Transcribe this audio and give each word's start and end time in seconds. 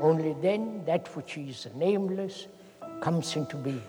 Only 0.00 0.34
then 0.42 0.84
that 0.86 1.14
which 1.16 1.38
is 1.38 1.68
nameless 1.74 2.48
comes 3.00 3.36
into 3.36 3.56
being. 3.56 3.82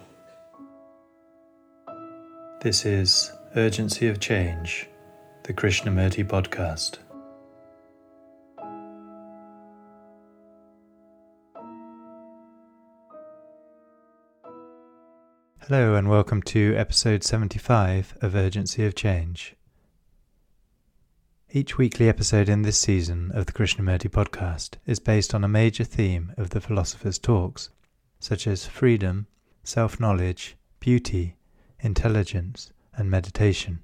This 2.62 2.86
is 2.86 3.32
Urgency 3.56 4.08
of 4.08 4.20
Change, 4.20 4.88
the 5.44 5.54
Krishnamurti 5.54 6.24
podcast. 6.24 7.00
Hello, 15.68 15.96
and 15.96 16.08
welcome 16.08 16.44
to 16.44 16.76
episode 16.76 17.24
75 17.24 18.16
of 18.22 18.36
Urgency 18.36 18.86
of 18.86 18.94
Change. 18.94 19.56
Each 21.56 21.78
weekly 21.78 22.10
episode 22.10 22.50
in 22.50 22.64
this 22.64 22.78
season 22.78 23.32
of 23.34 23.46
the 23.46 23.54
Krishnamurti 23.54 24.10
podcast 24.10 24.74
is 24.86 25.00
based 25.00 25.34
on 25.34 25.42
a 25.42 25.48
major 25.48 25.86
theme 25.86 26.34
of 26.36 26.50
the 26.50 26.60
philosopher's 26.60 27.18
talks, 27.18 27.70
such 28.20 28.46
as 28.46 28.66
freedom, 28.66 29.28
self 29.64 29.98
knowledge, 29.98 30.58
beauty, 30.82 31.38
intelligence, 31.80 32.74
and 32.98 33.10
meditation. 33.10 33.80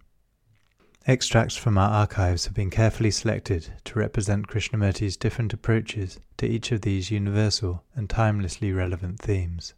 Extracts 1.07 1.55
from 1.55 1.77
our 1.77 1.89
archives 1.89 2.43
have 2.43 2.53
been 2.53 2.69
carefully 2.69 3.09
selected 3.09 3.71
to 3.85 3.99
represent 3.99 4.49
Krishnamurti's 4.49 5.15
different 5.15 5.53
approaches 5.53 6.19
to 6.39 6.45
each 6.45 6.73
of 6.73 6.81
these 6.81 7.09
universal 7.09 7.85
and 7.95 8.09
timelessly 8.09 8.73
relevant 8.73 9.19
themes. 9.19 9.75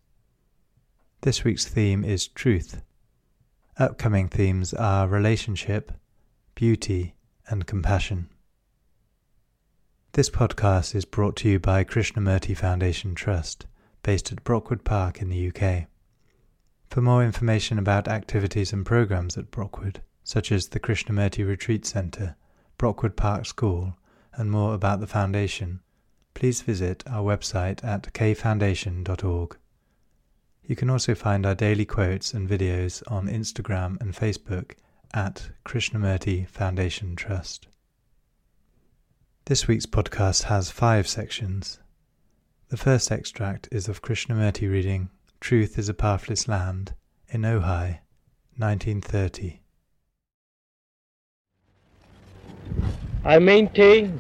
This 1.21 1.43
week's 1.43 1.67
theme 1.67 2.03
is 2.03 2.27
truth. 2.27 2.81
Upcoming 3.77 4.29
themes 4.29 4.73
are 4.73 5.07
relationship, 5.07 5.91
beauty, 6.55 7.13
and 7.47 7.67
compassion. 7.67 8.29
This 10.13 10.29
podcast 10.29 10.93
is 10.93 11.05
brought 11.05 11.35
to 11.37 11.49
you 11.49 11.59
by 11.59 11.83
Krishnamurti 11.83 12.55
Foundation 12.55 13.15
Trust, 13.15 13.65
based 14.03 14.31
at 14.31 14.43
Brockwood 14.43 14.83
Park 14.83 15.21
in 15.21 15.29
the 15.29 15.47
UK. 15.47 15.87
For 16.89 17.01
more 17.01 17.23
information 17.23 17.79
about 17.79 18.07
activities 18.07 18.71
and 18.71 18.85
programs 18.85 19.37
at 19.37 19.49
Brockwood, 19.49 20.01
such 20.23 20.51
as 20.51 20.67
the 20.67 20.79
Krishnamurti 20.79 21.47
Retreat 21.47 21.85
Centre, 21.85 22.35
Brockwood 22.77 23.15
Park 23.15 23.45
School, 23.45 23.95
and 24.35 24.51
more 24.51 24.75
about 24.75 24.99
the 24.99 25.07
Foundation, 25.07 25.79
please 26.35 26.61
visit 26.61 27.03
our 27.07 27.23
website 27.23 27.83
at 27.83 28.13
kfoundation.org. 28.13 29.57
You 30.65 30.75
can 30.75 30.89
also 30.89 31.15
find 31.15 31.45
our 31.45 31.55
daily 31.55 31.85
quotes 31.85 32.33
and 32.33 32.47
videos 32.47 33.03
on 33.11 33.27
Instagram 33.27 33.99
and 33.99 34.13
Facebook 34.13 34.73
at 35.13 35.49
Krishnamurti 35.65 36.47
Foundation 36.47 37.15
Trust. 37.15 37.67
This 39.45 39.67
week's 39.67 39.85
podcast 39.85 40.43
has 40.43 40.71
five 40.71 41.07
sections. 41.07 41.79
The 42.69 42.77
first 42.77 43.11
extract 43.11 43.69
is 43.71 43.87
of 43.87 44.01
Krishnamurti 44.01 44.69
reading 44.71 45.09
Truth 45.39 45.77
is 45.77 45.89
a 45.89 45.93
Pathless 45.93 46.47
Land 46.47 46.93
in 47.27 47.41
Ojai, 47.41 47.99
1930. 48.57 49.59
I 53.25 53.39
maintain 53.39 54.19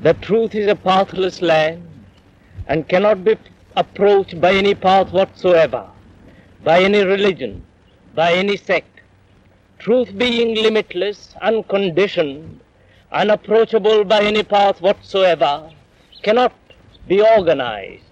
that 0.00 0.22
truth 0.22 0.54
is 0.54 0.66
a 0.68 0.74
pathless 0.74 1.42
land 1.42 1.82
and 2.66 2.88
cannot 2.88 3.24
be 3.24 3.36
approached 3.76 4.40
by 4.40 4.54
any 4.54 4.74
path 4.74 5.12
whatsoever, 5.12 5.88
by 6.64 6.82
any 6.82 7.04
religion, 7.04 7.64
by 8.14 8.32
any 8.32 8.56
sect. 8.56 8.99
Truth 9.80 10.18
being 10.18 10.56
limitless, 10.56 11.34
unconditioned, 11.40 12.60
unapproachable 13.12 14.04
by 14.04 14.20
any 14.22 14.42
path 14.42 14.82
whatsoever, 14.82 15.70
cannot 16.22 16.52
be 17.08 17.22
organized, 17.22 18.04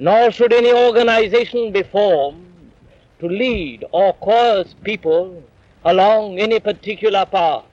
nor 0.00 0.32
should 0.32 0.52
any 0.52 0.72
organization 0.72 1.70
be 1.70 1.84
formed 1.84 2.72
to 3.20 3.28
lead 3.28 3.84
or 3.92 4.12
coerce 4.14 4.74
people 4.82 5.40
along 5.84 6.40
any 6.40 6.58
particular 6.58 7.24
path. 7.24 7.64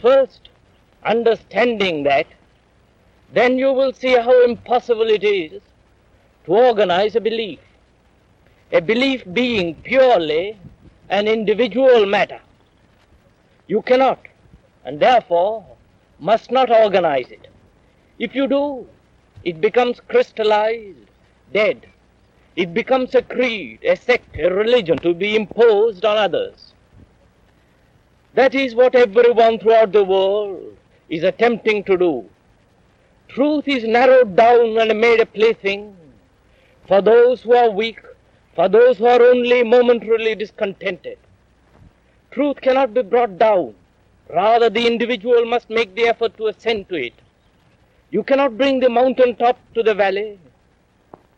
First, 0.00 0.48
understanding 1.04 2.04
that, 2.04 2.26
then 3.34 3.58
you 3.58 3.70
will 3.70 3.92
see 3.92 4.14
how 4.14 4.44
impossible 4.44 5.10
it 5.10 5.24
is 5.24 5.60
to 6.46 6.52
organize 6.52 7.16
a 7.16 7.20
belief. 7.20 7.60
A 8.72 8.80
belief 8.80 9.24
being 9.30 9.74
purely 9.74 10.56
an 11.08 11.28
individual 11.28 12.06
matter. 12.06 12.40
You 13.66 13.82
cannot, 13.82 14.18
and 14.84 15.00
therefore 15.00 15.64
must 16.18 16.50
not 16.50 16.70
organize 16.70 17.30
it. 17.30 17.48
If 18.18 18.34
you 18.34 18.46
do, 18.46 18.86
it 19.44 19.60
becomes 19.60 20.00
crystallized, 20.00 20.98
dead. 21.52 21.86
It 22.56 22.74
becomes 22.74 23.14
a 23.14 23.22
creed, 23.22 23.80
a 23.84 23.96
sect, 23.96 24.36
a 24.36 24.50
religion 24.52 24.98
to 24.98 25.14
be 25.14 25.36
imposed 25.36 26.04
on 26.04 26.16
others. 26.16 26.72
That 28.34 28.54
is 28.54 28.74
what 28.74 28.94
everyone 28.94 29.58
throughout 29.58 29.92
the 29.92 30.04
world 30.04 30.76
is 31.08 31.22
attempting 31.22 31.84
to 31.84 31.96
do. 31.96 32.28
Truth 33.28 33.68
is 33.68 33.84
narrowed 33.84 34.36
down 34.36 34.78
and 34.78 35.00
made 35.00 35.20
a 35.20 35.26
plaything 35.26 35.96
for 36.86 37.00
those 37.02 37.42
who 37.42 37.54
are 37.54 37.70
weak, 37.70 38.00
for 38.58 38.68
those 38.68 38.98
who 38.98 39.06
are 39.06 39.22
only 39.22 39.62
momentarily 39.62 40.34
discontented. 40.34 41.16
Truth 42.32 42.60
cannot 42.60 42.92
be 42.92 43.02
brought 43.02 43.38
down. 43.38 43.72
Rather, 44.28 44.68
the 44.68 44.84
individual 44.84 45.44
must 45.44 45.70
make 45.70 45.94
the 45.94 46.08
effort 46.08 46.36
to 46.38 46.48
ascend 46.48 46.88
to 46.88 46.96
it. 46.96 47.12
You 48.10 48.24
cannot 48.24 48.58
bring 48.58 48.80
the 48.80 48.88
mountain 48.88 49.36
top 49.36 49.60
to 49.74 49.84
the 49.84 49.94
valley. 49.94 50.40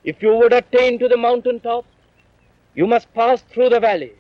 If 0.03 0.23
you 0.23 0.35
would 0.35 0.55
attain 0.55 0.99
to 0.99 1.09
the 1.09 1.19
mountain 1.19 1.61
top, 1.61 1.85
you 2.75 2.87
must 2.87 3.13
pass 3.13 3.43
through 3.43 3.69
the 3.69 3.81
valley, 3.81 4.15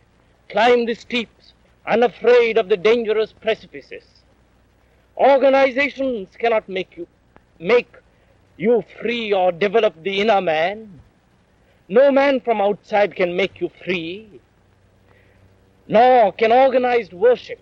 climb 0.50 0.84
the 0.84 0.94
steeps, 0.94 1.55
unafraid 1.87 2.59
of 2.59 2.69
the 2.69 2.77
dangerous 2.77 3.33
precipices. 3.33 4.05
Organizations 5.16 6.28
cannot 6.39 6.69
make 6.69 6.99
you 6.99 7.06
make 7.59 7.94
you 8.59 8.84
free 9.00 9.33
or 9.33 9.53
develop 9.53 9.94
the 10.03 10.21
inner 10.21 10.43
man. 10.43 11.00
No 11.93 12.12
man 12.12 12.39
from 12.39 12.61
outside 12.61 13.17
can 13.17 13.34
make 13.34 13.61
you 13.61 13.69
free, 13.84 14.41
nor 15.89 16.31
can 16.31 16.53
organized 16.53 17.12
worship, 17.12 17.59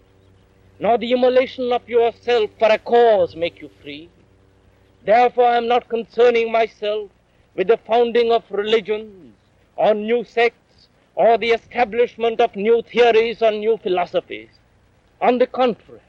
nor 0.79 0.99
the 0.99 1.13
immolation 1.13 1.73
of 1.73 1.89
yourself 1.89 2.51
for 2.59 2.69
a 2.71 2.77
cause 2.77 3.35
make 3.35 3.63
you 3.63 3.71
free. 3.83 4.11
Therefore, 5.03 5.47
I 5.47 5.57
am 5.57 5.67
not 5.67 5.89
concerning 5.89 6.53
myself 6.53 7.11
with 7.55 7.69
the 7.69 7.79
founding 7.79 8.31
of 8.31 8.45
religions 8.51 9.35
or 9.77 9.95
new 9.95 10.25
sects 10.25 10.89
or 11.15 11.39
the 11.39 11.53
establishment 11.53 12.39
of 12.39 12.55
new 12.55 12.83
theories 12.83 13.41
or 13.41 13.51
new 13.51 13.79
philosophies. 13.79 14.51
On 15.23 15.39
the 15.39 15.47
contrary, 15.47 16.03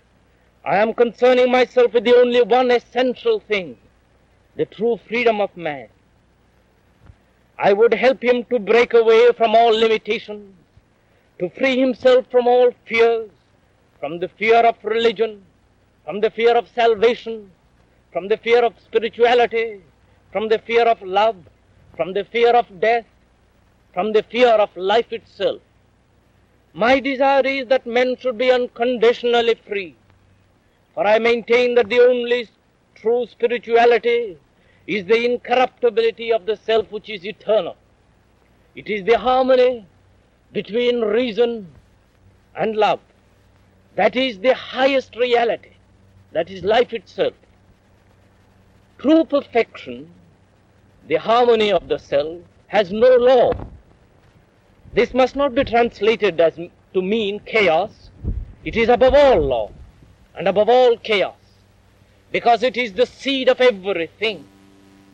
I 0.66 0.76
am 0.80 0.94
concerning 0.94 1.50
myself 1.50 1.94
with 1.94 2.04
the 2.04 2.18
only 2.18 2.42
one 2.42 2.70
essential 2.70 3.40
thing 3.40 3.78
the 4.58 4.66
true 4.66 5.00
freedom 5.08 5.40
of 5.40 5.56
man. 5.56 5.88
I 7.62 7.74
would 7.74 7.94
help 7.94 8.24
him 8.24 8.46
to 8.46 8.58
break 8.58 8.94
away 8.94 9.34
from 9.34 9.54
all 9.54 9.72
limitations, 9.72 10.56
to 11.40 11.50
free 11.50 11.78
himself 11.78 12.26
from 12.32 12.48
all 12.48 12.72
fears, 12.86 13.30
from 14.00 14.20
the 14.20 14.30
fear 14.30 14.62
of 14.66 14.78
religion, 14.82 15.44
from 16.06 16.22
the 16.22 16.30
fear 16.30 16.56
of 16.56 16.70
salvation, 16.70 17.52
from 18.14 18.30
the 18.30 18.38
fear 18.38 18.64
of 18.64 18.80
spirituality, 18.80 19.82
from 20.32 20.48
the 20.48 20.60
fear 20.60 20.84
of 20.84 21.02
love, 21.02 21.36
from 21.98 22.14
the 22.14 22.24
fear 22.24 22.52
of 22.56 22.80
death, 22.80 23.06
from 23.94 24.14
the 24.14 24.24
fear 24.24 24.54
of 24.66 24.70
life 24.78 25.12
itself. 25.12 25.62
My 26.74 27.02
desire 27.02 27.46
is 27.46 27.68
that 27.68 27.86
men 27.86 28.16
should 28.16 28.38
be 28.38 28.52
unconditionally 28.52 29.56
free, 29.68 29.96
for 30.94 31.06
I 31.06 31.20
maintain 31.20 31.76
that 31.76 31.90
the 31.90 32.00
only 32.00 32.48
true 32.96 33.28
spirituality 33.28 34.38
is 34.88 35.06
the 35.06 35.26
incorruptibility 35.26 36.32
of 36.32 36.46
the 36.46 36.56
self 36.56 36.92
which 36.92 37.10
is 37.10 37.26
eternal. 37.26 37.76
It 38.76 38.90
is 38.90 39.04
the 39.04 39.18
harmony 39.18 39.86
between 40.52 41.02
reason 41.02 41.72
and 42.56 42.76
love. 42.76 43.00
That 43.96 44.16
is 44.16 44.40
the 44.40 44.54
highest 44.56 45.16
reality. 45.16 45.74
That 46.32 46.50
is 46.50 46.64
life 46.64 46.94
itself. 46.94 47.34
True 48.98 49.24
perfection 49.26 50.12
the 51.10 51.16
harmony 51.16 51.72
of 51.72 51.88
the 51.88 51.98
self, 51.98 52.38
has 52.68 52.92
no 52.92 53.10
law. 53.16 53.52
This 54.94 55.12
must 55.14 55.36
not 55.36 55.56
be 55.56 55.64
translated 55.64 56.40
as 56.40 56.56
to 56.94 57.02
mean 57.02 57.40
chaos. 57.40 58.12
It 58.64 58.78
is 58.78 58.90
above 58.90 59.16
all 59.16 59.42
law 59.42 59.72
and 60.36 60.48
above 60.48 60.70
all 60.70 60.98
chaos 60.98 61.36
because 62.32 62.62
it 62.62 62.78
is 62.78 62.94
the 62.94 63.08
seed 63.08 63.50
of 63.50 63.60
everything, 63.60 64.46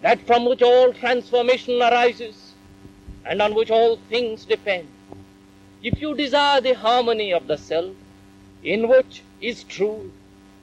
that 0.05 0.19
from 0.27 0.45
which 0.45 0.61
all 0.61 0.93
transformation 0.93 1.81
arises 1.81 2.53
and 3.25 3.41
on 3.41 3.55
which 3.55 3.71
all 3.71 3.95
things 4.07 4.45
depend. 4.45 4.87
If 5.81 5.99
you 5.99 6.15
desire 6.15 6.61
the 6.61 6.73
harmony 6.75 7.33
of 7.33 7.47
the 7.47 7.57
self, 7.57 7.95
in 8.63 8.87
which 8.87 9.23
is 9.41 9.63
truth, 9.63 10.11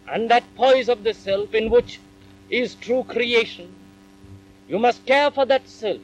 and 0.08 0.30
that 0.30 0.44
poise 0.54 0.88
of 0.88 1.02
the 1.02 1.12
self 1.12 1.54
in 1.54 1.70
which 1.70 1.98
is 2.50 2.76
true 2.76 3.02
creation, 3.02 3.74
you 4.68 4.78
must 4.78 5.04
care 5.06 5.32
for 5.32 5.44
that 5.46 5.68
self 5.68 6.00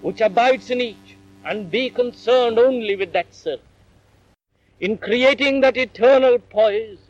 which 0.00 0.20
abides 0.20 0.70
in 0.70 0.80
each 0.80 1.16
and 1.44 1.72
be 1.72 1.90
concerned 1.90 2.60
only 2.60 2.94
with 2.94 3.12
that 3.12 3.34
self. 3.34 3.60
In 4.78 4.98
creating 4.98 5.62
that 5.62 5.76
eternal 5.76 6.38
poise 6.38 7.00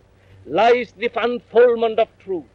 lies 0.47 0.93
the 0.93 1.11
unfoldment 1.15 1.99
of 1.99 2.09
truth. 2.25 2.51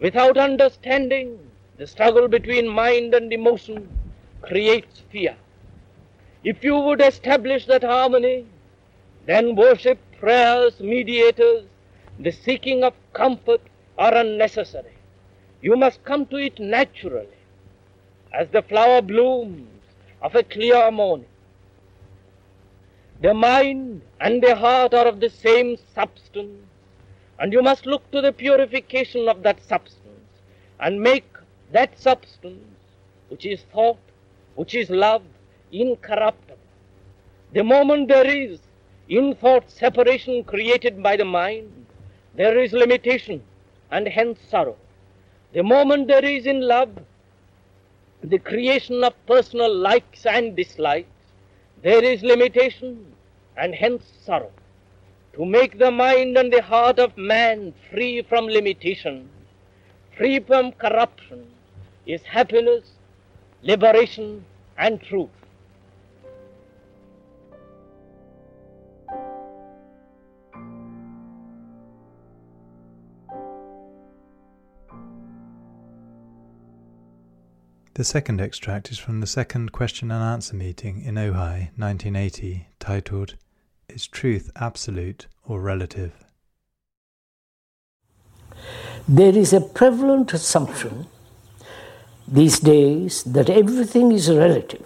Without 0.00 0.38
understanding, 0.38 1.47
the 1.78 1.86
struggle 1.86 2.26
between 2.26 2.68
mind 2.68 3.14
and 3.14 3.32
emotion 3.32 3.88
creates 4.42 5.00
fear. 5.12 5.36
If 6.42 6.64
you 6.64 6.76
would 6.76 7.00
establish 7.00 7.66
that 7.66 7.84
harmony, 7.84 8.46
then 9.26 9.54
worship, 9.54 9.98
prayers, 10.18 10.80
mediators, 10.80 11.64
the 12.18 12.32
seeking 12.32 12.82
of 12.82 12.94
comfort 13.12 13.60
are 13.96 14.14
unnecessary. 14.14 14.96
You 15.62 15.76
must 15.76 16.02
come 16.02 16.26
to 16.26 16.36
it 16.36 16.58
naturally, 16.58 17.38
as 18.32 18.48
the 18.48 18.62
flower 18.62 19.00
blooms 19.00 19.68
of 20.20 20.34
a 20.34 20.42
clear 20.42 20.90
morning. 20.90 21.28
The 23.22 23.34
mind 23.34 24.02
and 24.20 24.42
the 24.42 24.56
heart 24.56 24.94
are 24.94 25.06
of 25.06 25.20
the 25.20 25.30
same 25.30 25.76
substance, 25.94 26.60
and 27.38 27.52
you 27.52 27.62
must 27.62 27.86
look 27.86 28.08
to 28.10 28.20
the 28.20 28.32
purification 28.32 29.28
of 29.28 29.44
that 29.44 29.62
substance 29.62 30.04
and 30.80 31.00
make 31.00 31.24
that 31.72 31.98
substance, 31.98 32.64
which 33.28 33.44
is 33.44 33.62
thought, 33.72 33.98
which 34.54 34.74
is 34.74 34.90
love, 34.90 35.22
incorruptible. 35.72 36.56
The 37.52 37.64
moment 37.64 38.08
there 38.08 38.26
is 38.26 38.58
in 39.08 39.34
thought 39.34 39.70
separation 39.70 40.44
created 40.44 41.02
by 41.02 41.16
the 41.16 41.24
mind, 41.24 41.86
there 42.34 42.58
is 42.58 42.72
limitation 42.72 43.42
and 43.90 44.06
hence 44.06 44.38
sorrow. 44.50 44.76
The 45.52 45.62
moment 45.62 46.08
there 46.08 46.24
is 46.24 46.46
in 46.46 46.60
love 46.60 46.90
the 48.22 48.38
creation 48.38 49.04
of 49.04 49.14
personal 49.26 49.74
likes 49.74 50.26
and 50.26 50.56
dislikes, 50.56 51.08
there 51.82 52.02
is 52.02 52.22
limitation 52.22 53.14
and 53.56 53.74
hence 53.74 54.04
sorrow. 54.24 54.50
To 55.34 55.44
make 55.44 55.78
the 55.78 55.90
mind 55.90 56.36
and 56.36 56.52
the 56.52 56.62
heart 56.62 56.98
of 56.98 57.16
man 57.16 57.72
free 57.90 58.22
from 58.22 58.46
limitation, 58.46 59.28
free 60.16 60.40
from 60.40 60.72
corruption, 60.72 61.46
is 62.08 62.22
happiness, 62.22 62.92
liberation, 63.62 64.42
and 64.78 65.00
truth. 65.02 65.28
The 77.92 78.04
second 78.04 78.40
extract 78.40 78.90
is 78.90 78.98
from 78.98 79.20
the 79.20 79.26
second 79.26 79.72
question 79.72 80.10
and 80.10 80.22
answer 80.22 80.54
meeting 80.54 81.02
in 81.02 81.16
Ojai, 81.16 81.70
1980, 81.76 82.68
titled 82.78 83.34
Is 83.88 84.06
Truth 84.06 84.50
Absolute 84.56 85.26
or 85.44 85.60
Relative? 85.60 86.12
There 89.06 89.36
is 89.36 89.52
a 89.52 89.60
prevalent 89.60 90.32
assumption 90.32 91.08
these 92.30 92.60
days 92.60 93.22
that 93.24 93.48
everything 93.48 94.12
is 94.12 94.30
relative 94.30 94.84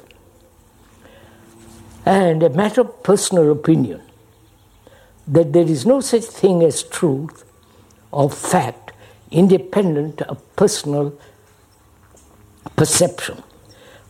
and 2.05 2.43
a 2.43 2.51
matter 2.51 2.81
of 2.83 3.03
personal 3.03 3.51
opinion, 3.51 4.01
that 5.27 5.53
there 5.53 5.67
is 5.67 5.87
no 5.87 6.01
such 6.01 6.25
thing 6.25 6.63
as 6.63 6.83
truth 6.83 7.45
or 8.11 8.29
fact 8.29 8.93
independent 9.31 10.21
of 10.23 10.57
personal 10.57 11.19
perception. 12.77 13.43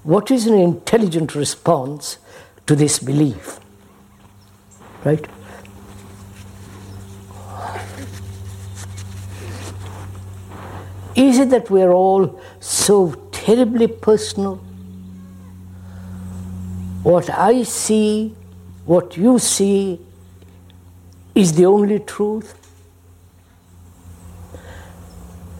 What 0.02 0.30
is 0.30 0.46
an 0.46 0.54
intelligent 0.54 1.34
response 1.34 2.18
to 2.66 2.74
this 2.74 2.98
belief? 2.98 3.60
Right? 5.04 5.26
Is 11.14 11.38
it 11.38 11.50
that 11.50 11.70
we 11.70 11.82
are 11.82 11.92
all 11.92 12.40
so 12.58 13.21
terribly 13.42 13.88
personal? 13.88 14.56
What 17.02 17.28
I 17.28 17.64
see, 17.64 18.36
what 18.86 19.16
you 19.16 19.38
see, 19.40 20.00
is 21.34 21.52
the 21.54 21.66
only 21.66 21.98
truth? 21.98 22.54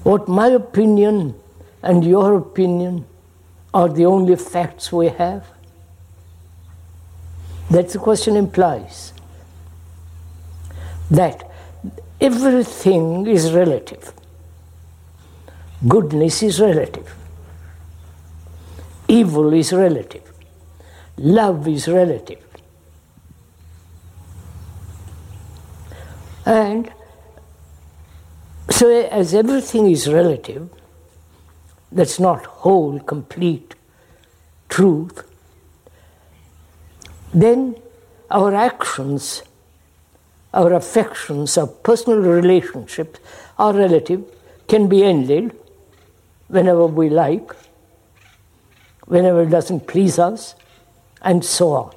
What 0.05 0.29
my 0.29 0.49
opinion 0.49 1.35
and 1.83 2.05
your 2.05 2.37
opinion 2.37 3.05
are 3.75 3.89
the 3.89 4.07
only 4.07 4.37
facts 4.37 4.93
we 4.93 5.09
have? 5.09 5.45
That's 7.69 7.95
the 7.95 7.99
question 7.99 8.37
implies. 8.37 9.13
That 11.11 11.51
everything 12.21 13.27
is 13.27 13.53
relative. 13.53 14.13
Goodness 15.89 16.45
is 16.45 16.61
relative. 16.61 17.17
Evil 19.13 19.53
is 19.53 19.75
relative. 19.75 20.23
Love 21.19 21.69
is 21.69 21.87
relative. 21.87 22.43
And 26.47 26.91
so, 28.71 28.89
as 28.89 29.35
everything 29.35 29.91
is 29.91 30.09
relative, 30.09 30.71
that's 31.93 32.19
not 32.19 32.47
whole, 32.47 32.99
complete 33.01 33.75
truth, 34.71 35.23
then 37.35 37.77
our 38.31 38.55
actions, 38.55 39.43
our 40.55 40.73
affections, 40.73 41.59
our 41.59 41.67
personal 41.67 42.21
relationships 42.21 43.21
are 43.59 43.75
relative, 43.75 44.25
can 44.69 44.89
be 44.89 45.05
ended 45.05 45.55
whenever 46.49 46.87
we 46.87 47.11
like, 47.11 47.53
whenever 49.13 49.43
it 49.43 49.51
doesn't 49.51 49.87
please 49.87 50.19
us, 50.19 50.55
and 51.21 51.45
so 51.45 51.73
on. 51.73 51.95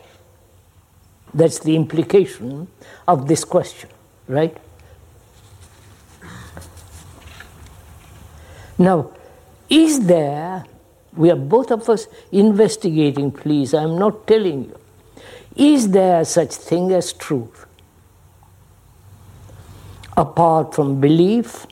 That's 1.33 1.59
the 1.59 1.73
implication 1.73 2.67
of 3.07 3.29
this 3.29 3.45
question, 3.45 3.89
right? 4.27 4.57
Now, 8.77 9.11
is 9.69 10.05
there, 10.05 10.65
we 11.15 11.31
are 11.31 11.37
both 11.37 11.71
of 11.71 11.87
us 11.87 12.07
investigating, 12.33 13.31
please, 13.31 13.73
I'm 13.73 13.97
not 13.97 14.27
telling 14.27 14.65
you, 14.65 14.77
is 15.55 15.91
there 15.91 16.25
such 16.25 16.53
thing 16.53 16.91
as 16.91 17.13
truth? 17.13 17.65
Apart 20.17 20.75
from 20.75 20.99
belief, 20.99 21.65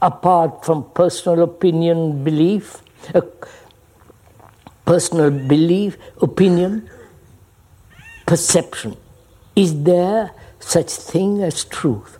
apart 0.00 0.64
from 0.64 0.88
personal 0.94 1.42
opinion, 1.42 2.24
belief, 2.24 2.82
personal 4.84 5.30
belief, 5.30 5.96
opinion, 6.20 6.88
perception. 8.26 8.96
Is 9.56 9.82
there 9.82 10.30
such 10.58 10.90
thing 10.90 11.42
as 11.42 11.64
truth? 11.64 12.18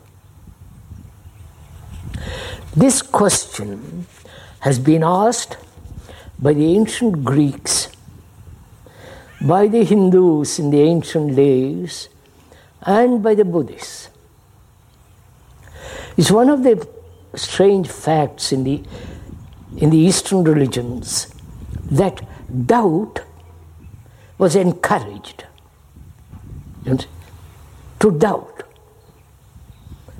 This 2.76 3.02
question 3.02 4.06
has 4.60 4.78
been 4.78 5.02
asked 5.02 5.56
by 6.38 6.54
the 6.54 6.74
ancient 6.76 7.24
Greeks, 7.24 7.88
by 9.40 9.66
the 9.66 9.84
Hindus 9.84 10.58
in 10.58 10.70
the 10.70 10.80
ancient 10.80 11.36
days, 11.36 12.08
and 12.82 13.22
by 13.22 13.34
the 13.34 13.44
Buddhists. 13.44 14.08
It's 16.16 16.30
one 16.30 16.48
of 16.48 16.62
the 16.62 16.86
strange 17.34 17.88
facts 17.88 18.52
in 18.52 18.64
the, 18.64 18.82
in 19.76 19.90
the 19.90 19.98
Eastern 19.98 20.44
religions 20.44 21.32
that 21.90 22.20
doubt 22.66 23.20
was 24.38 24.56
encouraged. 24.56 25.44
To 28.00 28.10
doubt, 28.10 28.62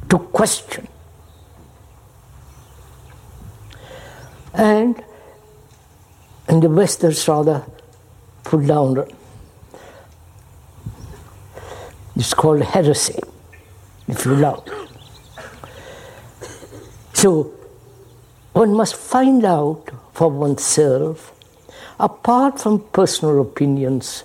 to 0.09 0.19
question. 0.19 0.87
And 4.53 5.03
In 6.51 6.59
the 6.59 6.69
West, 6.69 7.05
rather 7.29 7.65
put 8.43 8.67
down. 8.67 9.07
It's 12.17 12.35
called 12.35 12.63
heresy, 12.63 13.21
if 14.09 14.25
you 14.27 14.35
love. 14.35 14.67
So, 17.13 17.53
one 18.53 18.75
must 18.75 18.97
find 18.97 19.45
out 19.45 19.91
for 20.13 20.29
oneself, 20.29 21.33
apart 22.01 22.59
from 22.59 22.81
personal 22.93 23.43
opinions, 23.43 24.25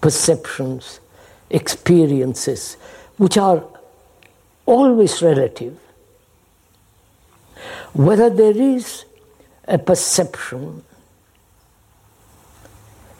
perceptions, 0.00 1.00
experiences, 1.50 2.76
which 3.18 3.36
are 3.36 3.62
always 4.64 5.20
relative, 5.20 5.78
whether 7.92 8.30
there 8.30 8.56
is 8.56 9.04
a 9.68 9.78
perception, 9.78 10.82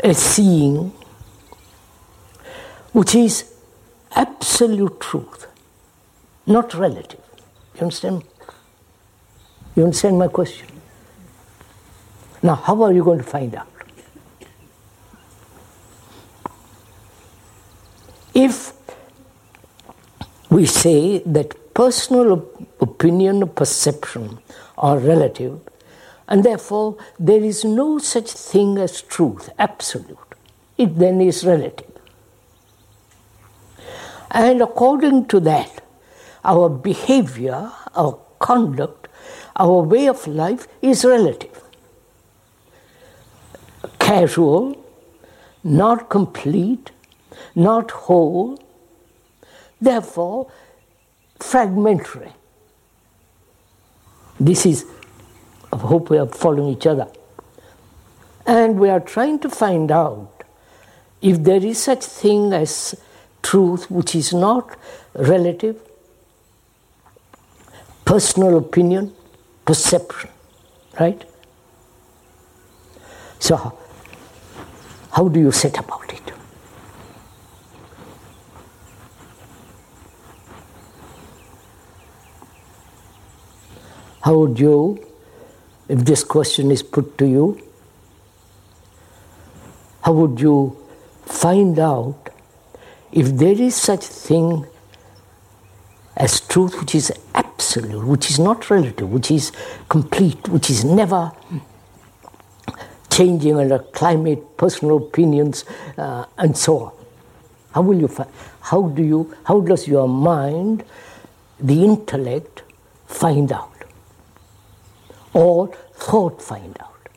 a 0.01 0.15
seeing, 0.15 0.93
which 2.93 3.15
is 3.15 3.53
absolute 4.17 4.99
truth, 4.99 5.47
not 6.47 6.73
relative. 6.75 7.21
You 7.75 7.83
understand? 7.83 8.25
You 9.77 9.85
understand 9.85 10.19
my 10.19 10.29
question? 10.29 10.69
Now, 12.43 12.55
how 12.55 12.83
are 12.83 12.93
you 12.93 13.05
going 13.05 13.19
to 13.19 13.25
find 13.25 13.55
out? 13.55 13.74
If 18.35 18.73
we 20.51 20.67
say 20.67 21.19
that 21.21 21.75
personal 21.75 22.49
opinion, 22.81 23.49
perception 23.49 24.39
are 24.77 24.99
relative, 24.99 25.61
and 26.29 26.43
therefore 26.43 26.97
there 27.19 27.43
is 27.43 27.65
no 27.65 27.99
such 27.99 28.31
thing 28.31 28.79
as 28.79 29.03
truth, 29.03 29.51
absolute. 29.59 30.19
It 30.77 30.99
then 30.99 31.21
is 31.21 31.45
relative. 31.45 31.91
And 34.31 34.61
according 34.63 35.27
to 35.27 35.39
that, 35.41 35.85
our 36.45 36.69
behavior, 36.69 37.71
our 37.95 38.19
conduct, 38.41 39.09
our 39.57 39.81
way 39.81 40.09
of 40.09 40.27
life 40.27 40.67
is 40.83 41.05
relative. 41.05 41.63
Casual, 44.01 44.77
not 45.63 46.11
complete, 46.11 46.91
not 47.55 47.91
whole, 47.91 48.59
therefore 49.81 50.51
fragmentary. 51.39 52.33
This 54.41 54.67
is, 54.67 54.85
I 55.73 55.77
hope 55.77 56.11
we 56.11 56.19
are 56.19 56.27
following 56.27 56.75
each 56.75 56.87
other. 56.87 57.09
And 58.47 58.79
we 58.79 58.91
are 58.91 59.01
trying 59.01 59.39
to 59.41 59.49
find 59.49 59.91
out 59.91 60.45
if 61.23 61.43
there 61.43 61.65
is 61.65 61.83
such 61.83 62.05
thing 62.05 62.53
as 62.53 62.95
truth 63.43 63.91
which 63.91 64.15
is 64.15 64.33
not 64.35 64.77
relative, 65.15 65.81
personal 68.05 68.59
opinion, 68.59 69.13
perception, 69.65 70.31
right? 71.01 71.25
So, 73.39 73.79
how 75.13 75.29
do 75.29 75.41
you 75.41 75.53
set 75.53 75.79
about 75.79 76.13
it? 76.13 76.34
How 84.25 84.39
would 84.39 84.59
you, 84.59 85.07
if 85.87 86.03
this 86.07 86.25
question 86.25 86.71
is 86.71 86.83
put 86.83 87.19
to 87.19 87.27
you, 87.27 87.61
how 90.01 90.15
would 90.15 90.41
you 90.41 90.79
find 91.27 91.79
out 91.79 92.31
if 93.13 93.27
there 93.37 93.61
is 93.61 93.77
such 93.77 94.03
thing 94.03 94.67
as 96.17 96.41
truth 96.41 96.81
which 96.81 96.95
is 96.95 97.13
absolute, 97.35 98.07
which 98.07 98.31
is 98.31 98.39
not 98.39 98.71
relative, 98.71 99.11
which 99.11 99.31
is 99.31 99.53
complete, 99.91 100.49
which 100.49 100.71
is 100.71 100.87
never 100.87 101.31
changing 103.11 103.59
under 103.59 103.79
climate, 103.79 104.57
personal 104.57 104.97
opinions, 104.97 105.67
uh, 105.99 106.25
and 106.39 106.57
so 106.57 106.79
on. 106.79 106.93
How 107.73 107.83
will 107.83 108.01
you 108.01 108.09
find? 108.09 108.31
How 108.63 108.89
do 108.89 109.03
you? 109.03 109.37
How 109.45 109.61
does 109.61 109.87
your 109.87 110.09
mind, 110.09 110.83
the 111.61 111.85
intellect, 111.85 112.63
find 113.07 113.53
out, 113.53 113.74
or 115.35 115.69
thought 115.95 116.41
find 116.41 116.77
out? 116.81 117.09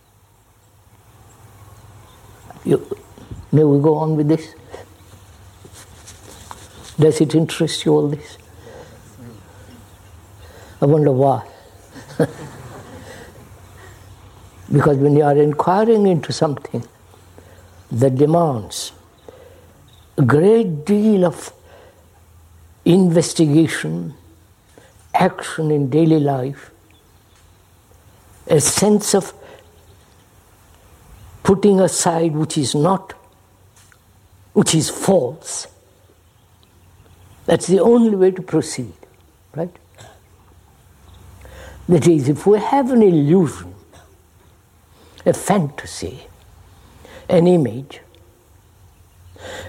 You, 2.66 2.86
may 3.52 3.64
we 3.64 3.82
go 3.82 3.96
on 3.96 4.18
with 4.18 4.28
this? 4.28 4.54
Does 7.00 7.22
it 7.22 7.36
interest 7.36 7.86
you 7.86 7.94
all 7.94 8.10
this? 8.10 8.38
I 10.82 10.86
wonder 10.86 11.12
why. 11.12 11.48
because 14.72 14.98
when 14.98 15.16
you 15.16 15.24
are 15.24 15.38
inquiring 15.38 16.08
into 16.08 16.34
something 16.34 16.84
that 17.92 18.16
demands 18.16 18.92
a 20.18 20.24
great 20.24 20.86
deal 20.86 21.24
of 21.26 21.54
investigation, 22.84 24.16
action 25.14 25.72
in 25.72 25.90
daily 25.90 26.20
life, 26.20 26.72
a 28.50 28.60
sense 28.60 29.14
of 29.14 29.34
putting 31.44 31.80
aside 31.80 32.34
which 32.34 32.58
is 32.58 32.76
not, 32.76 33.14
which 34.54 34.76
is 34.76 34.90
false. 34.90 35.68
That's 37.46 37.68
the 37.68 37.80
only 37.80 38.16
way 38.16 38.32
to 38.32 38.42
proceed, 38.42 38.94
right? 39.56 39.74
That 41.88 42.06
is, 42.06 42.28
if 42.28 42.46
we 42.46 42.60
have 42.60 42.92
an 42.92 43.02
illusion, 43.02 43.74
a 45.26 45.34
fantasy, 45.34 46.28
an 47.30 47.48
image, 47.48 48.02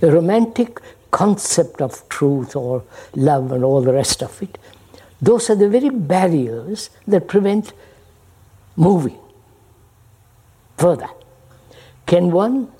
a 0.02 0.10
romantic 0.10 0.80
concept 1.10 1.80
of 1.80 2.08
truth 2.08 2.56
or 2.56 2.82
love 3.14 3.52
and 3.52 3.64
all 3.64 3.80
the 3.80 3.92
rest 3.92 4.22
of 4.22 4.42
it, 4.42 4.58
those 5.22 5.48
are 5.50 5.54
the 5.54 5.68
very 5.68 5.90
barriers 5.90 6.90
that 7.06 7.28
prevent 7.28 7.72
moving 8.78 9.18
further. 10.76 11.08
Can 12.06 12.30
one 12.30 12.72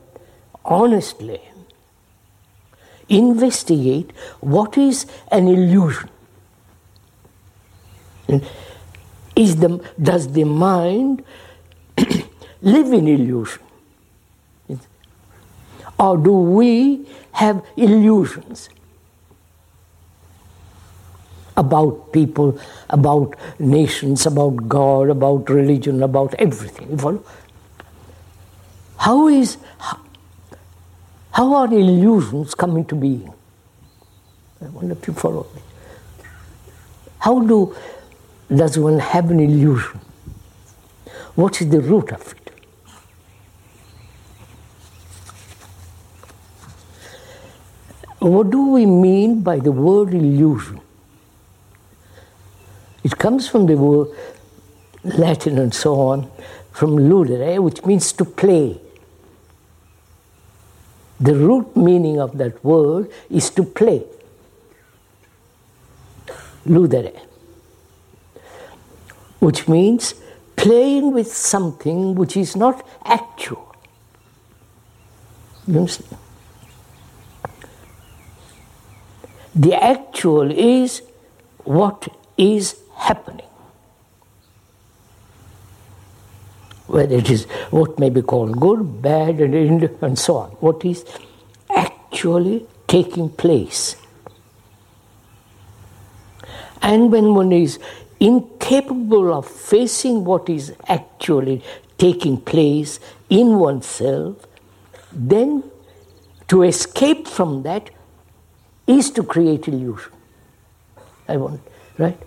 honestly 0.65 1.41
investigate 3.09 4.13
what 4.41 4.79
is 4.79 5.07
an 5.33 5.49
illusion? 5.49 6.09
Is 9.35 9.57
the, 9.57 9.85
does 10.01 10.33
the 10.33 10.45
mind 10.45 11.25
live 12.63 12.93
in 12.93 13.09
illusion? 13.09 13.63
Or 15.99 16.17
do 16.17 16.33
we 16.33 17.09
have 17.33 17.65
illusions 17.77 18.69
about 21.59 22.13
people, 22.13 22.59
about 22.89 23.35
nations, 23.59 24.25
about 24.27 24.69
God, 24.69 25.11
about 25.11 25.51
religion, 25.51 26.03
about 26.03 26.35
everything? 26.35 26.91
You 26.91 26.97
follow? 26.97 27.25
How 28.97 29.29
is 29.29 29.59
how 31.33 31.55
are 31.55 31.73
illusions 31.73 32.55
coming 32.55 32.85
to 32.87 32.95
being? 32.95 33.33
I 34.61 34.69
wonder 34.69 34.97
if 35.01 35.07
you 35.07 35.15
follow 35.15 35.47
me. 35.55 35.63
How 37.19 37.41
do 37.41 37.77
does 38.55 38.79
one 38.79 38.99
have 38.99 39.31
an 39.31 39.41
illusion? 39.41 40.01
What 41.35 41.61
is 41.61 41.69
the 41.69 41.81
root 41.81 42.13
of 42.13 42.33
it? 42.33 42.51
What 48.19 48.51
do 48.51 48.71
we 48.73 48.85
mean 48.85 49.43
by 49.43 49.59
the 49.61 49.71
word 49.71 50.13
illusion? 50.13 50.81
It 53.05 53.17
comes 53.19 53.49
from 53.49 53.67
the 53.67 53.77
word 53.77 54.09
Latin 55.05 55.59
and 55.59 55.73
so 55.73 56.01
on, 56.01 56.31
from 56.73 56.97
ludere, 56.97 57.55
eh, 57.55 57.59
which 57.59 57.85
means 57.85 58.13
to 58.13 58.25
play. 58.25 58.81
The 61.21 61.35
root 61.35 61.77
meaning 61.77 62.21
of 62.21 62.39
that 62.39 62.65
word 62.65 63.11
is 63.31 63.51
to 63.51 63.65
play. 63.65 64.05
Ludere 66.67 67.15
eh. 67.15 67.21
which 69.39 69.69
means 69.69 70.15
playing 70.57 71.13
with 71.13 71.33
something 71.33 72.15
which 72.15 72.37
is 72.37 72.57
not 72.57 72.87
actual. 73.05 73.75
You 75.67 75.79
understand? 75.79 76.19
The 79.55 79.75
actual 79.75 80.51
is 80.51 81.03
what 81.65 82.09
is 82.37 82.77
happening. 82.99 83.49
whether 86.89 87.17
it 87.17 87.31
is 87.31 87.45
what 87.71 87.99
may 87.99 88.11
be 88.11 88.23
called 88.23 88.59
good, 88.59 89.03
bad, 89.03 89.41
and, 89.41 89.83
and 90.03 90.19
so 90.19 90.37
on. 90.37 90.51
What 90.53 90.85
is 90.85 91.05
actually 91.75 92.67
taking 92.87 93.29
place. 93.29 93.97
And 96.81 97.13
when 97.13 97.35
one 97.35 97.53
is 97.53 97.79
incapable 98.19 99.33
of 99.33 99.47
facing 99.47 100.25
what 100.25 100.49
is 100.49 100.75
actually 100.89 101.63
taking 101.99 102.41
place 102.41 102.99
in 103.29 103.59
oneself, 103.59 104.47
then 105.13 105.63
to 106.49 106.63
escape 106.63 107.29
from 107.29 107.63
that 107.65 107.91
is 108.87 109.11
to 109.11 109.23
create 109.23 109.69
illusion. 109.69 110.13
I 111.29 111.37
want, 111.37 111.61
right? 111.99 112.19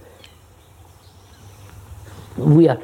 We 2.38 2.70
are, 2.70 2.80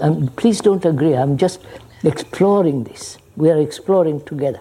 um, 0.00 0.28
please 0.36 0.60
don't 0.60 0.84
agree, 0.84 1.14
I'm 1.14 1.36
just 1.36 1.60
exploring 2.02 2.84
this. 2.84 3.18
We 3.36 3.50
are 3.50 3.58
exploring 3.58 4.24
together. 4.24 4.60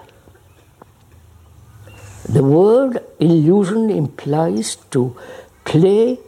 The 2.29 2.43
word 2.43 3.03
illusion 3.19 3.89
implies 3.89 4.75
to 4.91 5.15
play 5.63 6.19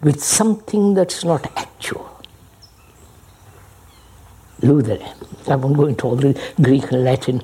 with 0.00 0.22
something 0.22 0.94
that's 0.94 1.24
not 1.24 1.46
actual. 1.56 2.22
Ludere. 4.60 5.04
I 5.48 5.56
won't 5.56 5.76
go 5.76 5.86
into 5.86 6.06
all 6.06 6.16
the 6.16 6.40
Greek 6.60 6.90
and 6.92 7.04
Latin 7.04 7.42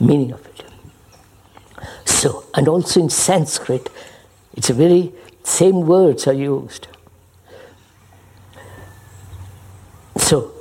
meaning 0.00 0.32
of 0.32 0.46
it. 0.46 0.64
So, 2.04 2.44
and 2.54 2.68
also 2.68 3.00
in 3.00 3.10
Sanskrit, 3.10 3.90
it's 4.54 4.70
a 4.70 4.74
very 4.74 5.12
same 5.42 5.86
words 5.86 6.26
are 6.26 6.32
used. 6.32 6.88
So, 10.18 10.52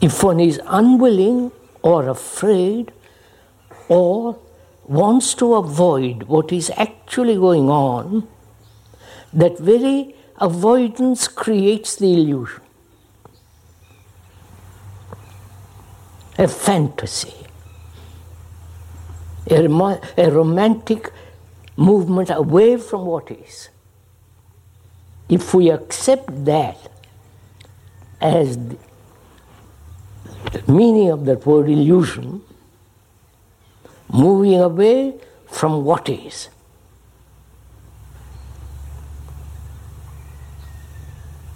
if 0.00 0.22
one 0.22 0.40
is 0.40 0.60
unwilling 0.66 1.52
or 1.82 2.08
afraid 2.08 2.92
or 3.88 4.38
wants 4.84 5.34
to 5.34 5.54
avoid 5.54 6.24
what 6.24 6.52
is 6.52 6.70
actually 6.76 7.36
going 7.36 7.70
on, 7.70 8.28
that 9.32 9.58
very 9.58 10.14
avoidance 10.38 11.28
creates 11.28 11.96
the 11.96 12.12
illusion. 12.12 12.62
A 16.38 16.48
fantasy, 16.48 17.34
a, 19.50 19.66
rom- 19.66 20.00
a 20.18 20.30
romantic 20.30 21.10
movement 21.76 22.30
away 22.30 22.76
from 22.76 23.06
what 23.06 23.30
is. 23.30 23.70
If 25.28 25.54
we 25.54 25.70
accept 25.70 26.44
that 26.44 26.95
as 28.20 28.56
the 28.58 28.78
meaning 30.68 31.10
of 31.10 31.24
that 31.26 31.44
word 31.44 31.68
illusion, 31.68 32.42
moving 34.12 34.60
away 34.60 35.14
from 35.50 35.84
what 35.84 36.08
is. 36.08 36.48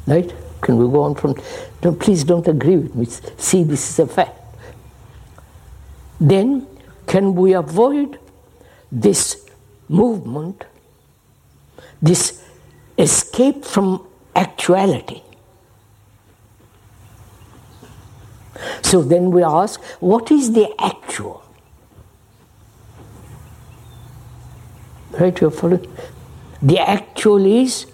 Right? 0.06 0.32
Can 0.60 0.76
we 0.76 0.90
go 0.90 1.02
on 1.02 1.14
from. 1.14 1.34
Please 1.98 2.24
don't 2.24 2.46
agree 2.46 2.76
with 2.76 2.94
me. 2.94 3.06
See, 3.38 3.64
this 3.64 3.90
is 3.90 3.98
a 3.98 4.06
fact. 4.06 4.38
Then, 6.20 6.66
can 7.06 7.34
we 7.34 7.54
avoid 7.54 8.18
this 8.92 9.46
movement, 9.88 10.64
this 12.02 12.44
escape 12.98 13.64
from 13.64 14.06
actuality? 14.36 15.22
So 18.82 19.02
then 19.02 19.30
we 19.30 19.42
ask, 19.42 19.82
what 20.00 20.30
is 20.30 20.52
the 20.52 20.72
actual? 20.78 21.42
Right, 25.12 25.38
you're 25.40 25.50
following? 25.50 25.86
The 26.62 26.78
actual 26.78 27.44
is 27.44 27.86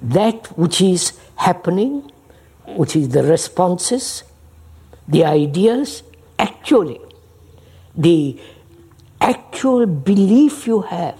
that 0.00 0.46
which 0.58 0.80
is 0.80 1.18
happening, 1.36 2.12
which 2.66 2.96
is 2.96 3.08
the 3.08 3.22
responses, 3.22 4.24
the 5.08 5.24
ideas, 5.24 6.02
actually. 6.38 7.00
The 7.96 8.40
actual 9.20 9.86
belief 9.86 10.66
you 10.66 10.82
have, 10.82 11.18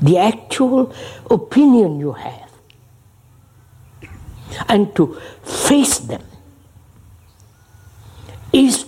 the 0.00 0.18
actual 0.18 0.94
opinion 1.30 2.00
you 2.00 2.12
have, 2.12 2.41
and 4.68 4.94
to 4.96 5.20
face 5.42 5.98
them 5.98 6.22
is 8.52 8.84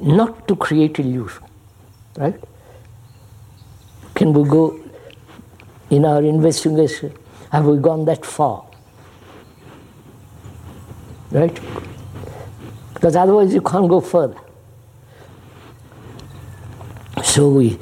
not 0.00 0.46
to 0.48 0.56
create 0.56 0.98
illusion, 0.98 1.42
right? 2.16 2.40
Can 4.14 4.32
we 4.32 4.48
go 4.48 4.78
in 5.90 6.04
our 6.04 6.22
investigation? 6.22 7.12
Have 7.50 7.66
we 7.66 7.78
gone 7.78 8.04
that 8.04 8.24
far? 8.26 8.66
Right? 11.30 11.58
Because 12.94 13.16
otherwise 13.16 13.54
you 13.54 13.60
can't 13.60 13.88
go 13.88 14.00
further. 14.00 14.38
So 17.22 17.48
we 17.50 17.78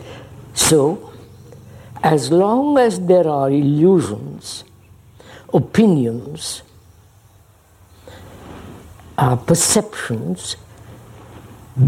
so 0.54 1.12
as 2.02 2.30
long 2.30 2.78
as 2.78 3.00
there 3.00 3.28
are 3.28 3.50
illusions, 3.50 4.64
opinions, 5.52 6.62
uh, 9.18 9.36
perceptions 9.36 10.56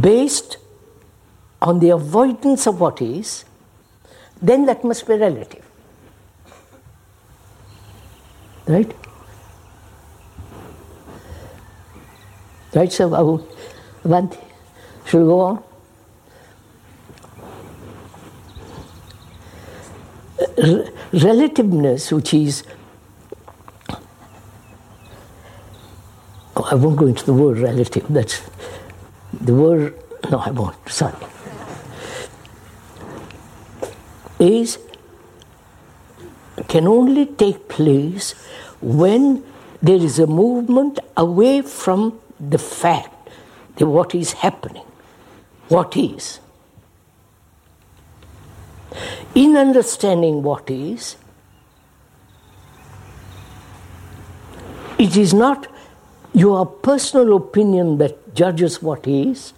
based 0.00 0.58
on 1.60 1.80
the 1.80 1.90
avoidance 1.90 2.66
of 2.66 2.80
what 2.80 3.02
is, 3.02 3.44
then 4.40 4.66
that 4.66 4.84
must 4.84 5.06
be 5.06 5.14
relative. 5.14 5.64
Right? 8.66 8.94
Right, 12.74 12.92
so 12.92 13.46
Avanti, 14.04 14.38
should 15.06 15.20
we 15.22 15.24
go 15.24 15.40
on? 15.40 15.64
relativeness, 21.12 22.12
which 22.12 22.34
is, 22.34 22.64
I 26.70 26.74
won't 26.74 26.96
go 26.96 27.07
into 27.07 27.24
the 27.24 27.33
word 27.33 27.59
relative, 27.59 28.07
that's 28.09 28.42
the 29.33 29.54
word, 29.54 29.94
no, 30.31 30.38
I 30.38 30.50
won't, 30.50 30.76
sorry 30.88 31.16
is 34.38 34.78
can 36.68 36.87
only 36.87 37.26
take 37.26 37.68
place 37.68 38.33
when 38.81 39.44
there 39.83 39.96
is 39.96 40.18
a 40.18 40.26
movement 40.26 40.98
away 41.16 41.62
from 41.62 42.18
the 42.38 42.59
fact, 42.59 43.31
the 43.76 43.87
what 43.87 44.14
is 44.14 44.33
happening, 44.33 44.85
what 45.68 45.96
is. 45.96 46.40
In 49.35 49.57
understanding 49.57 50.42
what 50.42 50.68
is, 50.70 51.16
it 54.98 55.16
is 55.16 55.33
not 55.33 55.68
your 56.32 56.66
personal 56.66 57.36
opinion 57.36 57.98
that 57.98 58.34
judges 58.34 58.82
what 58.82 59.06
is, 59.06 59.52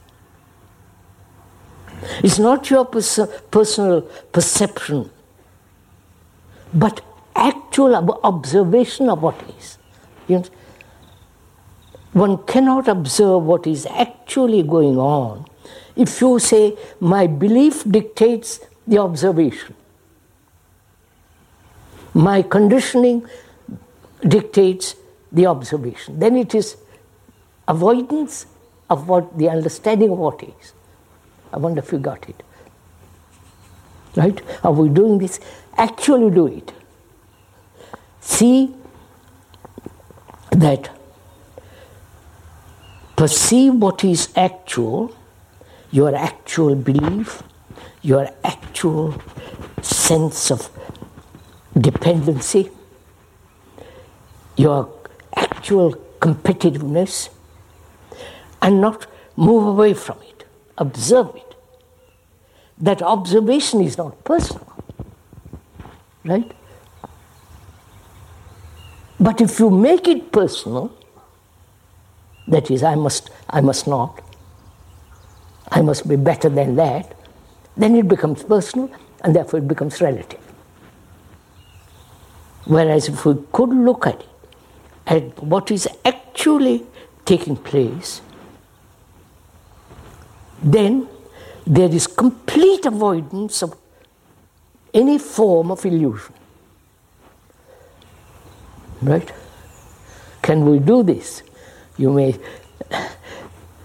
it's 2.22 2.38
not 2.38 2.70
your 2.70 2.84
pers- 2.84 3.28
personal 3.50 4.02
perception, 4.32 5.10
but 6.72 7.00
actual 7.34 7.94
observation 8.24 9.08
of 9.08 9.22
what 9.22 9.36
is. 9.58 9.78
You 10.28 10.38
know? 10.38 10.44
One 12.12 12.38
cannot 12.44 12.88
observe 12.88 13.42
what 13.42 13.66
is 13.66 13.86
actually 13.86 14.62
going 14.62 14.98
on 14.98 15.46
if 15.96 16.20
you 16.20 16.38
say, 16.38 16.76
My 17.00 17.26
belief 17.26 17.84
dictates 17.84 18.60
the 18.86 18.98
observation, 18.98 19.74
my 22.14 22.42
conditioning 22.42 23.26
dictates 24.26 24.96
the 25.32 25.46
observation. 25.46 26.18
Then 26.18 26.36
it 26.36 26.54
is 26.54 26.76
avoidance 27.68 28.46
of 28.88 29.08
what 29.08 29.38
the 29.38 29.48
understanding 29.48 30.10
of 30.10 30.18
what 30.18 30.42
is. 30.42 30.72
I 31.52 31.58
wonder 31.58 31.80
if 31.80 31.92
you 31.92 31.98
got 31.98 32.28
it. 32.28 32.42
Right? 34.16 34.40
Are 34.64 34.72
we 34.72 34.88
doing 34.88 35.18
this? 35.18 35.38
Actually, 35.76 36.34
do 36.34 36.46
it. 36.46 36.72
See 38.20 38.74
that 40.50 40.90
perceive 43.16 43.74
what 43.74 44.02
is 44.02 44.28
actual, 44.34 45.14
your 45.90 46.14
actual 46.14 46.74
belief, 46.74 47.42
your 48.02 48.28
actual 48.42 49.14
sense 49.82 50.50
of 50.50 50.68
dependency, 51.78 52.70
your 54.56 54.99
actual 55.60 55.92
competitiveness 56.20 57.28
and 58.62 58.80
not 58.80 59.06
move 59.36 59.66
away 59.66 59.92
from 59.92 60.18
it, 60.22 60.46
observe 60.78 61.36
it. 61.36 61.54
That 62.78 63.02
observation 63.02 63.82
is 63.82 63.98
not 63.98 64.24
personal, 64.24 64.66
right? 66.24 66.50
But 69.18 69.42
if 69.42 69.60
you 69.60 69.68
make 69.68 70.08
it 70.08 70.32
personal, 70.32 70.96
that 72.48 72.70
is, 72.70 72.82
I 72.82 72.94
must, 72.94 73.28
I 73.50 73.60
must 73.60 73.86
not, 73.86 74.22
I 75.70 75.82
must 75.82 76.08
be 76.08 76.16
better 76.16 76.48
than 76.48 76.76
that, 76.76 77.14
then 77.76 77.94
it 77.96 78.08
becomes 78.08 78.42
personal 78.42 78.90
and 79.22 79.36
therefore 79.36 79.58
it 79.58 79.68
becomes 79.68 80.00
relative. 80.00 80.40
Whereas 82.64 83.08
if 83.08 83.26
we 83.26 83.34
could 83.52 83.68
look 83.68 84.06
at 84.06 84.20
it, 84.20 84.26
at 85.10 85.42
what 85.42 85.70
is 85.72 85.88
actually 86.04 86.86
taking 87.24 87.56
place, 87.56 88.22
then 90.62 91.08
there 91.66 91.90
is 91.90 92.06
complete 92.06 92.86
avoidance 92.86 93.62
of 93.62 93.76
any 94.94 95.18
form 95.18 95.70
of 95.72 95.84
illusion. 95.84 96.34
Right? 99.02 99.32
Can 100.42 100.64
we 100.64 100.78
do 100.78 101.02
this? 101.02 101.42
You 101.98 102.12
may 102.12 102.38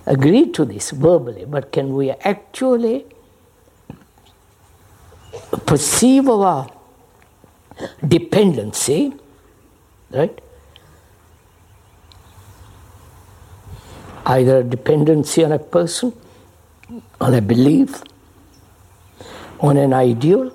agree 0.05 0.51
to 0.51 0.63
this 0.63 0.91
verbally, 0.91 1.45
but 1.45 1.71
can 1.71 1.93
we 1.95 2.11
actually 2.11 3.05
perceive 5.65 6.29
our 6.29 6.69
dependency, 8.07 9.13
right? 10.11 10.39
Either 14.25 14.59
a 14.59 14.63
dependency 14.63 15.43
on 15.43 15.51
a 15.51 15.59
person, 15.59 16.11
on 17.21 17.33
a 17.33 17.41
belief, 17.41 18.03
on 19.59 19.77
an 19.77 19.93
ideal, 19.93 20.51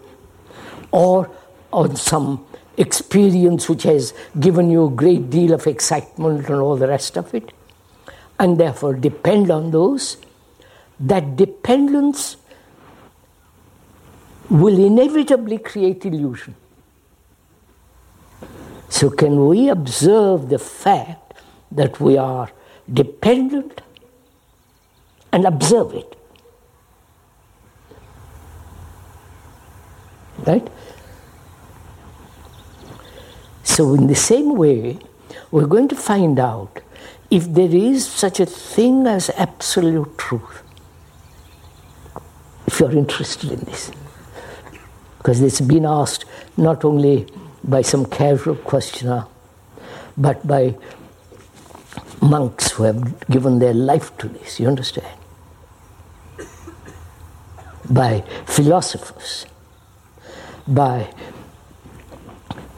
or 0.90 1.30
on 1.72 1.94
some 1.96 2.44
experience 2.76 3.68
which 3.68 3.84
has 3.84 4.12
given 4.38 4.70
you 4.70 4.86
a 4.86 4.90
great 4.90 5.30
deal 5.30 5.52
of 5.52 5.66
excitement 5.66 6.48
and 6.48 6.60
all 6.60 6.76
the 6.76 6.88
rest 6.88 7.16
of 7.16 7.32
it, 7.34 7.52
and 8.38 8.58
therefore 8.58 8.94
depend 8.94 9.50
on 9.50 9.70
those, 9.70 10.16
that 10.98 11.36
dependence 11.36 12.36
will 14.48 14.78
inevitably 14.84 15.58
create 15.58 16.04
illusion. 16.04 16.54
So, 18.88 19.10
can 19.10 19.46
we 19.46 19.68
observe 19.68 20.48
the 20.48 20.58
fact 20.58 21.34
that 21.70 22.00
we 22.00 22.18
are 22.18 22.50
dependent 22.92 23.80
and 25.32 25.44
observe 25.44 25.94
it? 25.94 26.16
Right? 30.46 30.68
So, 33.62 33.94
in 33.94 34.06
the 34.06 34.14
same 34.14 34.56
way, 34.56 34.98
we're 35.50 35.66
going 35.66 35.88
to 35.88 35.96
find 35.96 36.38
out 36.38 36.80
if 37.30 37.44
there 37.52 37.74
is 37.74 38.06
such 38.06 38.40
a 38.40 38.46
thing 38.46 39.06
as 39.06 39.30
absolute 39.30 40.18
truth. 40.18 40.62
If 42.66 42.80
you're 42.80 42.92
interested 42.92 43.52
in 43.52 43.60
this 43.60 43.92
because 45.20 45.42
it's 45.42 45.60
been 45.60 45.84
asked 45.84 46.24
not 46.56 46.82
only 46.82 47.26
by 47.62 47.82
some 47.82 48.06
casual 48.06 48.56
questioner, 48.56 49.26
but 50.16 50.46
by 50.46 50.74
monks 52.30 52.70
who 52.72 52.84
have 52.84 53.28
given 53.28 53.58
their 53.58 53.74
life 53.74 54.16
to 54.18 54.28
this, 54.28 54.60
you 54.60 54.68
understand? 54.68 55.18
By 57.90 58.22
philosophers, 58.46 59.46
by 60.66 61.12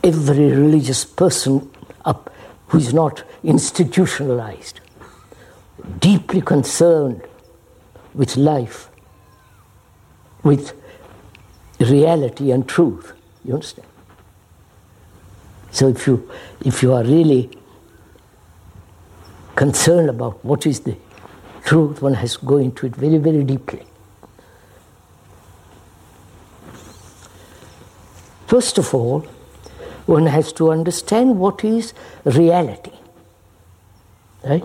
every 0.03 0.51
religious 0.53 1.05
person 1.05 1.71
up 2.05 2.33
who 2.69 2.79
is 2.79 2.95
not 2.95 3.23
institutionalized, 3.45 4.81
deeply 5.99 6.41
concerned 6.41 7.23
with 8.15 8.37
life, 8.37 8.89
with 10.43 10.73
reality 11.79 12.51
and 12.51 12.67
truth. 12.67 13.13
You 13.45 13.55
understand? 13.55 13.89
So 15.71 15.89
if 15.89 16.07
you 16.07 16.31
if 16.65 16.83
you 16.83 16.93
are 16.93 17.03
really 17.03 17.51
concerned 19.63 20.11
about 20.11 20.45
what 20.45 20.67
is 20.67 20.81
the 20.81 20.97
truth, 21.65 22.03
one 22.03 22.15
has 22.15 22.37
to 22.37 22.45
go 22.45 22.57
into 22.57 22.85
it 22.85 22.97
very, 22.97 23.19
very 23.19 23.45
deeply. 23.45 23.85
First 28.49 28.79
of 28.79 28.93
all, 28.93 29.21
one 30.07 30.27
has 30.27 30.53
to 30.55 30.73
understand 30.73 31.39
what 31.39 31.63
is 31.63 31.95
reality. 32.25 32.91
Right? 34.43 34.65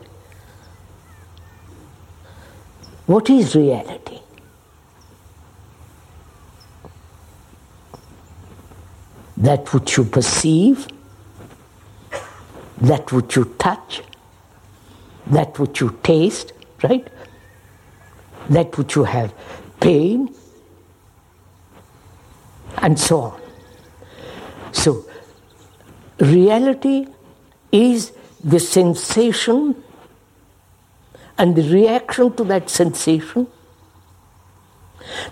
What 3.05 3.29
is 3.29 3.55
reality? 3.55 4.21
that 9.37 9.71
which 9.71 9.97
you 9.97 10.03
perceive, 10.03 10.87
that 12.81 13.11
which 13.11 13.35
you 13.35 13.45
touch, 13.59 14.01
that 15.31 15.57
which 15.59 15.81
you 15.81 15.97
taste, 16.03 16.53
right? 16.83 17.07
That 18.49 18.77
which 18.77 18.95
you 18.95 19.03
have 19.03 19.33
pain, 19.79 20.33
and 22.77 22.99
so 22.99 23.21
on. 23.21 23.41
So, 24.71 25.05
reality 26.19 27.07
is 27.71 28.11
the 28.43 28.59
sensation 28.59 29.83
and 31.37 31.55
the 31.55 31.69
reaction 31.69 32.35
to 32.35 32.43
that 32.45 32.69
sensation, 32.69 33.47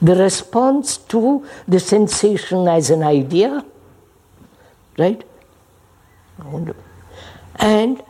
the 0.01 0.15
response 0.15 0.97
to 0.97 1.45
the 1.67 1.79
sensation 1.79 2.67
as 2.67 2.89
an 2.89 3.03
idea 3.03 3.65
Right? 4.97 5.23
And 7.57 8.01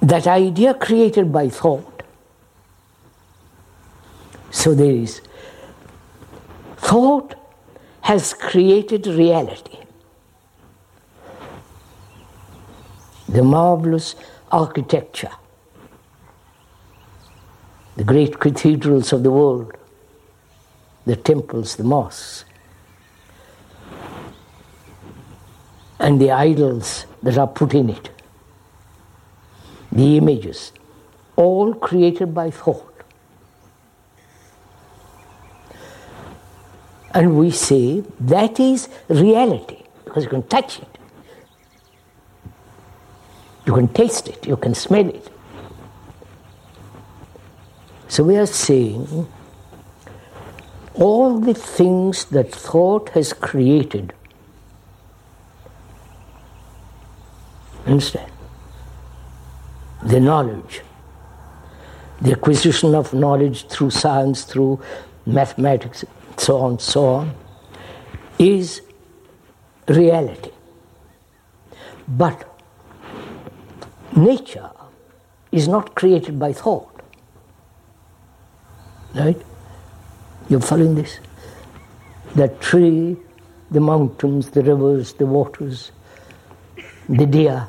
that 0.00 0.26
idea 0.26 0.74
created 0.74 1.32
by 1.32 1.48
thought. 1.48 2.02
So 4.50 4.74
there 4.74 4.90
is 4.90 5.20
thought 6.76 7.34
has 8.00 8.34
created 8.34 9.06
reality. 9.06 9.78
The 13.28 13.44
marvelous 13.44 14.16
architecture, 14.50 15.30
the 17.96 18.02
great 18.02 18.40
cathedrals 18.40 19.12
of 19.12 19.22
the 19.22 19.30
world, 19.30 19.76
the 21.06 21.14
temples, 21.14 21.76
the 21.76 21.84
mosques, 21.84 22.44
and 26.00 26.20
the 26.20 26.32
idols 26.32 27.06
that 27.22 27.38
are 27.38 27.46
put 27.46 27.74
in 27.74 27.90
it, 27.90 28.10
the 29.92 30.16
images, 30.16 30.72
all 31.36 31.74
created 31.74 32.34
by 32.34 32.50
thought. 32.50 32.86
And 37.12 37.36
we 37.36 37.50
say 37.50 38.04
that 38.20 38.60
is 38.60 38.88
reality 39.08 39.82
because 40.04 40.24
you 40.24 40.30
can 40.30 40.44
touch 40.44 40.78
it, 40.78 40.98
you 43.66 43.74
can 43.74 43.88
taste 43.88 44.28
it, 44.28 44.46
you 44.46 44.56
can 44.56 44.74
smell 44.74 45.08
it. 45.08 45.28
So 48.06 48.24
we 48.24 48.36
are 48.36 48.46
saying 48.46 49.28
all 50.94 51.40
the 51.40 51.54
things 51.54 52.24
that 52.26 52.52
thought 52.52 53.10
has 53.10 53.32
created 53.32 54.12
Understand? 57.86 58.29
The 60.02 60.18
knowledge, 60.18 60.82
the 62.20 62.32
acquisition 62.32 62.94
of 62.94 63.12
knowledge 63.12 63.66
through 63.68 63.90
science, 63.90 64.44
through 64.44 64.80
mathematics, 65.26 66.04
so 66.36 66.58
on, 66.58 66.78
so 66.78 67.06
on, 67.06 67.34
is 68.38 68.80
reality. 69.88 70.50
But 72.08 72.48
nature 74.16 74.70
is 75.52 75.68
not 75.68 75.94
created 75.94 76.38
by 76.38 76.52
thought. 76.52 76.88
Right? 79.14 79.40
You're 80.48 80.60
following 80.60 80.94
this? 80.94 81.18
The 82.34 82.48
tree, 82.48 83.16
the 83.70 83.80
mountains, 83.80 84.50
the 84.50 84.62
rivers, 84.62 85.12
the 85.14 85.26
waters, 85.26 85.92
the 87.08 87.26
deer, 87.26 87.68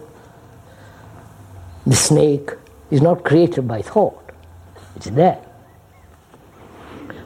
The 1.86 1.96
snake 1.96 2.52
is 2.90 3.02
not 3.02 3.24
created 3.24 3.68
by 3.68 3.82
thought, 3.82 4.32
it's 4.96 5.10
there. 5.10 5.40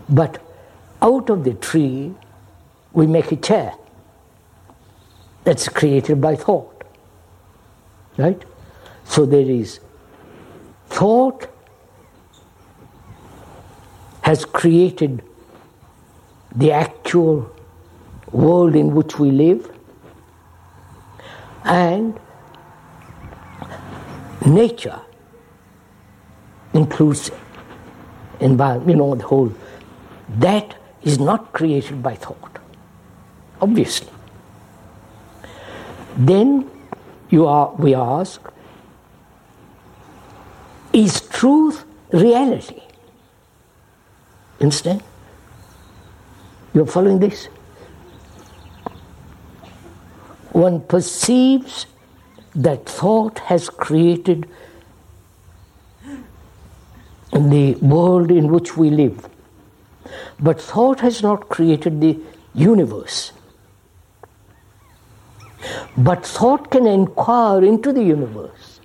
But 0.07 0.41
out 1.01 1.29
of 1.29 1.43
the 1.43 1.53
tree, 1.53 2.13
we 2.93 3.07
make 3.07 3.31
a 3.31 3.35
chair 3.35 3.73
that's 5.43 5.67
created 5.67 6.21
by 6.21 6.35
thought. 6.35 6.83
Right? 8.17 8.41
So 9.03 9.25
there 9.25 9.49
is 9.49 9.79
thought 10.87 11.47
has 14.21 14.45
created 14.45 15.21
the 16.55 16.71
actual 16.71 17.51
world 18.31 18.75
in 18.75 18.95
which 18.95 19.19
we 19.19 19.29
live 19.29 19.69
and 21.63 22.19
nature 24.45 24.99
includes 26.73 27.31
environment, 28.39 28.89
you 28.89 28.95
know, 28.95 29.15
the 29.15 29.23
whole. 29.23 29.53
That 30.37 30.75
is 31.03 31.19
not 31.19 31.53
created 31.53 32.01
by 32.01 32.15
thought, 32.15 32.59
obviously. 33.61 34.11
Then 36.17 36.69
you 37.29 37.45
are, 37.45 37.73
we 37.75 37.93
ask, 37.93 38.41
is 40.93 41.21
truth 41.21 41.85
reality? 42.11 42.81
Understand? 44.61 45.03
You're 46.73 46.85
following 46.85 47.19
this? 47.19 47.45
One 50.51 50.81
perceives 50.81 51.85
that 52.55 52.85
thought 52.85 53.39
has 53.39 53.69
created 53.69 54.47
the 57.31 57.75
world 57.75 58.31
in 58.31 58.47
which 58.47 58.77
we 58.77 58.89
live. 58.89 59.27
But 60.39 60.61
thought 60.61 61.01
has 61.01 61.21
not 61.21 61.49
created 61.49 61.99
the 61.99 62.17
universe. 62.53 63.33
But 65.97 66.25
thought 66.25 66.71
can 66.71 66.87
inquire 66.87 67.63
into 67.63 67.91
the 67.91 68.03
universe, 68.03 68.79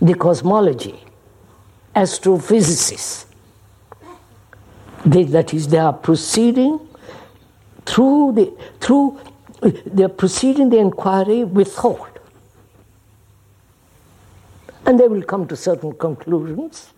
the 0.00 0.14
cosmology, 0.14 0.98
astrophysicists. 1.94 3.26
They, 5.04 5.22
that 5.24 5.54
is, 5.54 5.68
they 5.68 5.78
are 5.78 5.92
proceeding 5.92 6.80
through 7.86 8.32
the 8.32 8.52
through 8.80 9.20
they 9.60 10.04
are 10.04 10.08
proceeding 10.08 10.70
the 10.70 10.78
inquiry 10.78 11.44
with 11.44 11.72
thought, 11.72 12.18
and 14.84 15.00
they 15.00 15.08
will 15.08 15.22
come 15.22 15.48
to 15.48 15.56
certain 15.56 15.94
conclusions, 15.94 16.92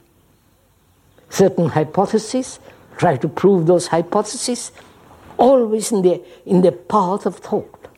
certain 1.31 1.69
hypotheses, 1.69 2.59
try 2.97 3.17
to 3.17 3.29
prove 3.29 3.67
those 3.67 3.87
hypotheses, 3.87 4.73
always 5.37 5.93
in 5.93 6.03
the, 6.03 6.23
in 6.47 6.63
the 6.63 6.73
path 6.73 7.27
of 7.27 7.37
thought. 7.37 7.89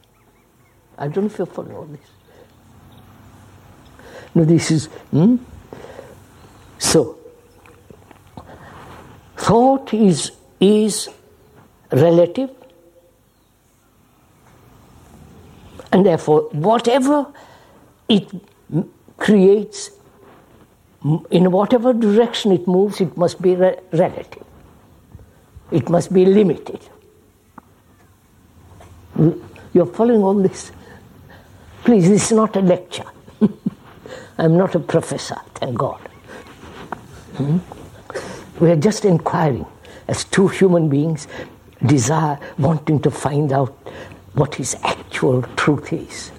I 0.99 1.09
don't 1.09 1.25
know 1.25 1.31
if 1.31 1.39
you're 1.39 1.47
following 1.47 1.77
all 1.77 1.87
this. 1.87 2.01
No, 4.35 4.45
this 4.45 4.71
is. 4.71 4.87
Hmm? 5.11 5.37
So, 6.79 7.19
thought 9.37 9.95
is, 9.95 10.33
is 10.61 11.09
relative, 11.91 12.51
and 15.93 16.07
therefore, 16.07 16.43
whatever 16.53 17.27
it 18.09 18.31
creates, 19.17 19.91
in 21.31 21.51
whatever 21.51 21.93
direction 21.93 22.53
it 22.53 22.67
moves, 22.69 23.01
it 23.01 23.17
must 23.17 23.41
be 23.41 23.57
re- 23.57 23.79
relative. 23.93 24.45
It 25.71 25.89
must 25.89 26.13
be 26.13 26.25
limited. 26.25 26.81
You're 29.73 29.87
following 29.87 30.23
all 30.23 30.35
this? 30.35 30.73
Please, 31.85 32.09
this 32.09 32.31
is 32.31 32.33
not 32.33 32.57
a 32.57 32.61
lecture. 32.61 33.05
I'm 34.39 34.57
not 34.57 34.75
a 34.75 34.81
professor, 34.81 35.37
thank 35.55 35.79
God. 35.79 36.01
Hmm? 37.37 37.59
We 38.61 38.71
are 38.71 38.77
just 38.77 39.05
inquiring 39.05 39.67
as 40.09 40.25
two 40.25 40.49
human 40.49 40.89
beings 40.89 41.29
desire, 41.87 42.39
wanting 42.59 43.01
to 43.01 43.11
find 43.11 43.53
out 43.53 43.75
what 44.35 44.55
his 44.55 44.77
actual 44.83 45.43
truth 45.57 45.93
is. 45.93 46.33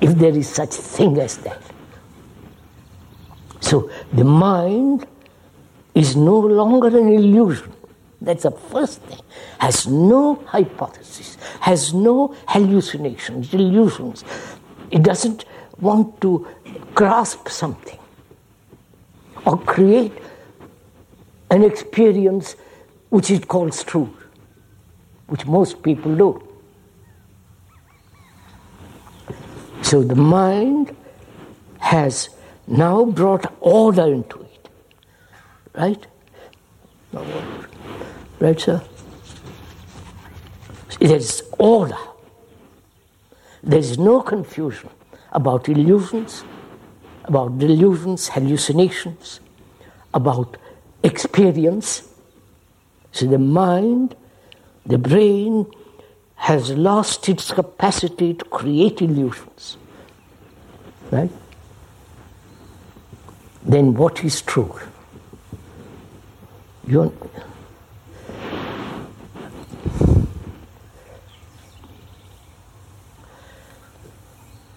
If 0.00 0.14
there 0.16 0.34
is 0.36 0.48
such 0.48 0.70
thing 0.70 1.18
as 1.18 1.38
that. 1.38 1.62
So 3.60 3.90
the 4.12 4.24
mind 4.24 5.06
is 5.94 6.16
no 6.16 6.38
longer 6.38 6.88
an 6.88 7.08
illusion. 7.12 7.72
That's 8.20 8.42
the 8.44 8.50
first 8.50 9.02
thing. 9.02 9.20
Has 9.58 9.86
no 9.86 10.36
hypothesis, 10.46 11.36
has 11.60 11.94
no 11.94 12.34
hallucinations, 12.48 13.50
delusions. 13.50 14.24
It 14.90 15.02
doesn't 15.02 15.44
want 15.80 16.20
to 16.20 16.46
grasp 16.94 17.48
something 17.48 17.98
or 19.46 19.58
create 19.58 20.12
an 21.50 21.64
experience 21.64 22.56
which 23.08 23.30
it 23.30 23.48
calls 23.48 23.82
truth, 23.84 24.19
which 25.30 25.46
most 25.46 25.82
people 25.82 26.14
do. 26.16 26.42
So 29.82 30.02
the 30.02 30.16
mind 30.16 30.94
has 31.78 32.28
now 32.66 33.04
brought 33.04 33.52
order 33.60 34.12
into 34.12 34.40
it, 34.40 34.68
right? 35.74 36.06
Right, 38.40 38.60
sir? 38.60 38.82
There's 41.00 41.42
order. 41.58 41.96
There's 43.62 43.98
no 43.98 44.20
confusion 44.20 44.90
about 45.32 45.68
illusions, 45.68 46.44
about 47.24 47.58
delusions, 47.58 48.28
hallucinations, 48.28 49.40
about 50.12 50.56
experience. 51.04 52.08
So 53.12 53.26
the 53.26 53.38
mind, 53.38 54.16
the 54.86 54.98
brain, 54.98 55.66
has 56.36 56.70
lost 56.70 57.28
its 57.28 57.52
capacity 57.52 58.32
to 58.32 58.44
create 58.46 59.02
illusions. 59.02 59.76
Right? 61.10 61.30
Then 63.62 63.92
what 63.94 64.24
is 64.24 64.40
true? 64.40 64.78
You're, 66.86 67.12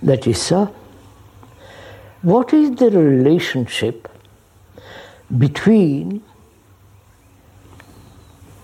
That 0.04 0.28
is, 0.28 0.42
sir, 0.42 0.70
what 2.24 2.54
is 2.54 2.72
the 2.72 2.92
relationship 2.92 4.10
between 5.38 6.22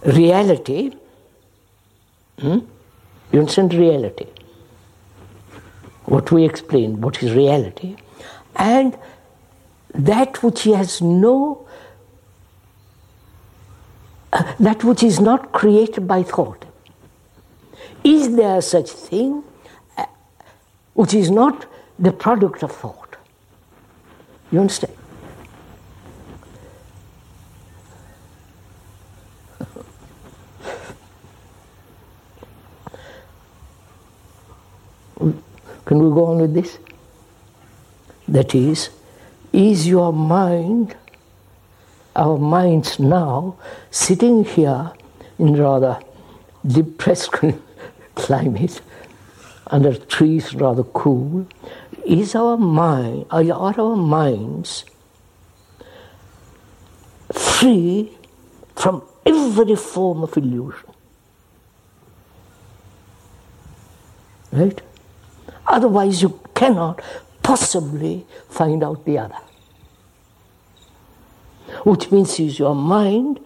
reality, 0.06 0.92
hmm? 2.40 2.60
you 3.32 3.40
understand 3.40 3.74
reality, 3.74 4.28
what 6.06 6.32
we 6.32 6.46
explain, 6.46 7.02
what 7.02 7.22
is 7.22 7.34
reality, 7.34 7.96
and 8.56 8.98
that 9.94 10.42
which 10.44 10.64
has 10.64 11.02
no, 11.02 11.68
uh, 14.34 14.54
that 14.60 14.84
which 14.84 15.04
is 15.04 15.20
not 15.20 15.52
created 15.52 16.08
by 16.08 16.24
thought. 16.24 16.66
Is 18.04 18.36
there 18.36 18.62
such 18.62 18.90
thing 18.90 19.44
which 21.00 21.14
is 21.14 21.32
not 21.32 21.66
the 21.98 22.12
product 22.12 22.62
of 22.62 22.72
thought. 22.74 23.16
You 24.52 24.60
understand? 24.60 24.99
Can 35.90 35.98
we 35.98 36.14
go 36.14 36.26
on 36.26 36.38
with 36.38 36.54
this? 36.54 36.78
That 38.28 38.54
is, 38.54 38.92
is 39.52 39.88
your 39.88 40.14
mind, 40.14 40.96
our 42.16 42.38
minds 42.38 43.00
now, 43.00 43.56
sitting 43.90 44.46
here 44.46 44.92
in 45.40 45.56
rather 45.56 46.00
depressed 46.64 47.32
climate, 48.14 48.82
under 49.66 49.96
trees 49.96 50.54
rather 50.54 50.84
cool, 50.84 51.48
is 52.06 52.36
our 52.36 52.56
mind, 52.56 53.26
are 53.32 53.52
our 53.52 53.96
minds 53.96 54.86
free 57.34 58.16
from 58.76 59.02
every 59.26 59.76
form 59.76 60.22
of 60.22 60.38
illusion? 60.38 60.94
Right? 64.52 64.82
Otherwise, 65.70 66.24
you 66.24 66.40
cannot 66.56 67.00
possibly 67.44 68.26
find 68.50 68.84
out 68.84 69.06
the 69.06 69.20
other. 69.20 69.36
Which 71.86 72.12
means 72.12 72.40
is 72.40 72.58
your 72.58 72.74
mind 72.76 73.40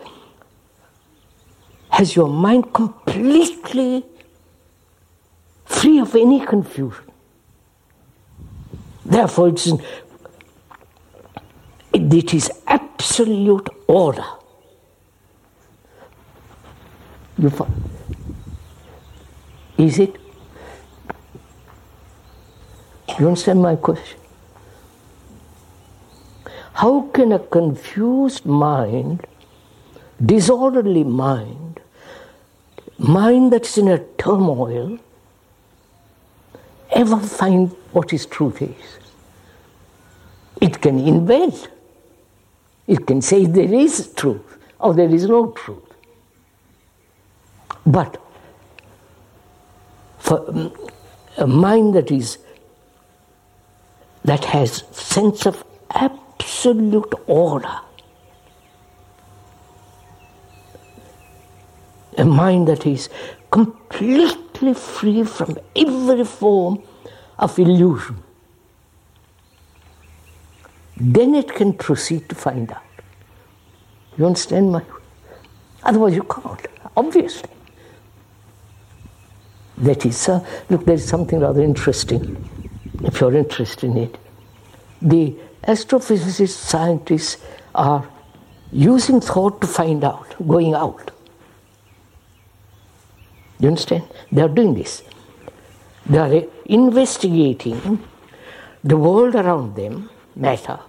has 1.90 2.16
your 2.16 2.30
mind 2.30 2.74
completely 2.74 4.04
free 5.66 6.00
of 6.00 6.16
any 6.16 6.44
confusion. 6.44 7.04
Therefore, 9.06 9.50
it's, 9.50 9.70
it 11.94 12.34
is 12.34 12.50
absolute 12.66 13.70
order. 13.88 14.26
You 17.38 17.50
find, 17.50 17.74
is 19.78 20.00
it? 20.00 20.23
You 23.20 23.28
understand 23.28 23.62
my 23.62 23.76
question? 23.76 24.20
How 26.74 27.02
can 27.14 27.32
a 27.32 27.40
confused 27.40 28.46
mind, 28.46 29.28
disorderly 30.26 31.04
mind, 31.04 31.80
mind 32.98 33.54
that's 33.54 33.78
in 33.78 33.88
a 33.88 34.00
turmoil, 34.18 34.98
ever 36.92 37.20
find 37.20 37.70
what 37.92 38.10
his 38.10 38.26
truth 38.26 38.62
is? 38.62 39.00
It 40.62 40.82
can 40.82 41.00
invent. 41.00 41.70
It 42.88 43.06
can 43.06 43.22
say 43.22 43.46
there 43.46 43.74
is 43.74 44.12
truth 44.16 44.58
or 44.80 44.94
there 44.94 45.14
is 45.14 45.28
no 45.28 45.52
truth. 45.52 45.94
But 47.86 48.20
for 50.18 50.40
mm, 50.46 50.92
a 51.38 51.48
mind 51.48 51.96
that 51.96 52.12
is 52.12 52.38
that 54.26 54.46
has 54.46 54.84
sense 54.92 55.46
of 55.46 55.64
absolute 55.92 57.14
order. 57.28 57.80
A 62.18 62.26
mind 62.26 62.68
that 62.68 62.86
is 62.86 63.10
completely 63.52 64.74
free 64.74 65.24
from 65.24 65.58
every 65.76 66.24
form 66.24 66.82
of 67.38 67.58
illusion. 67.60 68.24
Then 70.98 71.36
it 71.36 71.54
can 71.54 71.74
proceed 71.74 72.30
to 72.30 72.36
find 72.36 72.72
out. 72.72 72.82
You 74.18 74.26
understand 74.28 74.72
my? 74.72 74.84
Otherwise, 75.84 76.16
you 76.16 76.24
can't, 76.24 76.68
obviously. 76.96 77.50
That 79.80 80.06
is, 80.06 80.30
uh, 80.30 80.46
look, 80.70 80.86
there 80.86 80.96
is 80.96 81.08
something 81.08 81.40
rather 81.40 81.62
interesting, 81.62 82.70
if 83.04 83.20
you're 83.20 83.36
interested 83.36 83.90
in 83.90 83.98
it. 83.98 84.18
The 85.02 85.36
astrophysicists, 85.64 86.50
scientists 86.50 87.38
are 87.76 88.08
using 88.72 89.22
thought 89.22 89.62
to 89.62 89.68
find 89.68 90.04
out, 90.04 90.36
going 90.48 90.74
out. 90.74 91.12
You 93.60 93.68
understand? 93.68 94.04
They 94.32 94.42
are 94.42 94.50
doing 94.50 94.74
this. 94.74 95.04
They 96.06 96.18
are 96.18 96.44
investigating 96.66 98.04
the 98.84 98.98
world 98.98 99.36
around 99.36 99.76
them, 99.76 100.10
matter, 100.36 100.80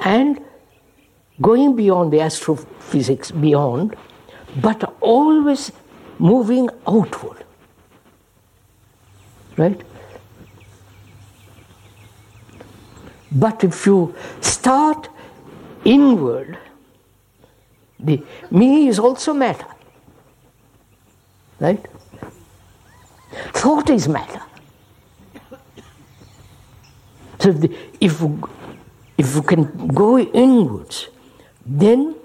and 0.00 0.40
going 1.40 1.76
beyond 1.76 2.12
the 2.12 2.20
astrophysics, 2.20 3.30
beyond, 3.30 3.96
but 4.60 4.96
always 5.00 5.70
moving 6.18 6.68
outward. 6.86 7.44
Right? 9.56 9.80
But 13.32 13.62
if 13.64 13.86
you 13.86 14.14
start 14.40 15.08
inward, 15.84 16.58
the 17.98 18.24
me 18.50 18.88
is 18.88 18.98
also 18.98 19.32
matter. 19.32 19.66
Right? 21.58 21.86
Thought 23.52 23.90
is 23.90 24.08
matter. 24.08 24.42
So 27.38 27.52
the, 27.52 27.74
if, 28.00 28.22
if 29.16 29.34
you 29.34 29.42
can 29.42 29.88
go 29.88 30.18
inwards, 30.18 31.08
then 31.64 32.16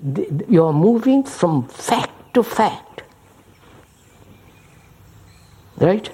the, 0.00 0.44
you 0.48 0.64
are 0.64 0.72
moving 0.72 1.24
from 1.24 1.66
fact 1.68 2.34
to 2.34 2.42
fact. 2.42 3.02
Right? 5.78 6.10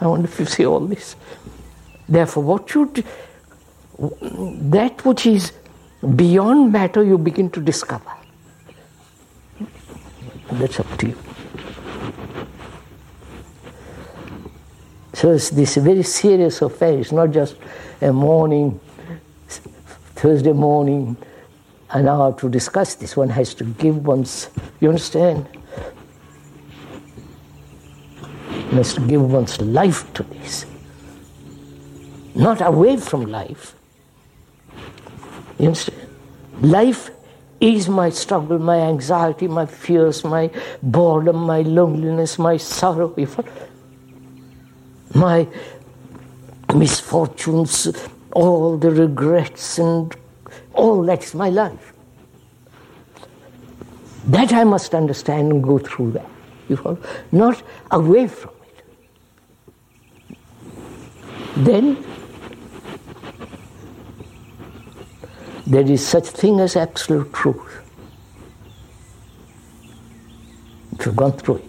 I 0.00 0.06
wonder 0.06 0.28
if 0.28 0.38
you 0.38 0.46
see 0.46 0.64
all 0.64 0.80
this. 0.80 1.16
Therefore, 2.08 2.42
what 2.42 2.74
you 2.74 2.92
that 3.98 5.04
which 5.04 5.26
is 5.26 5.52
beyond 6.16 6.72
matter, 6.72 7.04
you 7.04 7.18
begin 7.18 7.50
to 7.50 7.60
discover. 7.60 8.10
That's 10.50 10.80
up 10.80 10.98
to 10.98 11.08
you. 11.08 11.16
So 15.14 15.32
it's 15.32 15.50
this 15.50 15.76
very 15.76 16.02
serious 16.02 16.62
affair. 16.62 16.98
It's 16.98 17.12
not 17.12 17.30
just 17.30 17.56
a 18.00 18.12
morning, 18.12 18.80
Thursday 20.16 20.52
morning, 20.52 21.16
an 21.90 22.08
hour 22.08 22.32
to 22.38 22.48
discuss 22.48 22.96
this. 22.96 23.16
One 23.16 23.28
has 23.28 23.54
to 23.54 23.64
give 23.64 24.04
one's, 24.04 24.48
you 24.80 24.88
understand? 24.88 25.46
One 28.66 28.78
has 28.78 28.94
to 28.94 29.00
give 29.06 29.30
one's 29.30 29.60
life 29.60 30.12
to 30.14 30.24
this 30.24 30.66
not 32.34 32.60
away 32.60 32.96
from 32.96 33.26
life. 33.26 33.74
Life 36.60 37.10
is 37.60 37.88
my 37.88 38.10
struggle, 38.10 38.58
my 38.58 38.80
anxiety, 38.80 39.46
my 39.46 39.66
fears, 39.66 40.24
my 40.24 40.50
boredom, 40.82 41.36
my 41.36 41.62
loneliness, 41.62 42.38
my 42.38 42.56
sorrow, 42.56 43.14
my 45.14 45.46
misfortunes, 46.74 47.88
all 48.32 48.76
the 48.76 48.90
regrets, 48.90 49.78
and 49.78 50.16
all 50.72 51.02
that's 51.04 51.34
my 51.34 51.50
life. 51.50 51.92
That 54.26 54.52
I 54.52 54.64
must 54.64 54.94
understand 54.94 55.52
and 55.52 55.62
go 55.62 55.78
through 55.78 56.12
that. 56.12 56.28
You 56.68 56.76
follow? 56.76 56.98
Not 57.30 57.62
away 57.90 58.28
from 58.28 58.54
it. 58.62 60.36
Then 61.56 62.04
there 65.66 65.88
is 65.88 66.06
such 66.06 66.28
thing 66.28 66.60
as 66.60 66.76
absolute 66.76 67.32
truth. 67.32 67.80
If 70.98 71.06
you've 71.06 71.16
gone 71.16 71.32
through 71.32 71.56
it. 71.56 71.64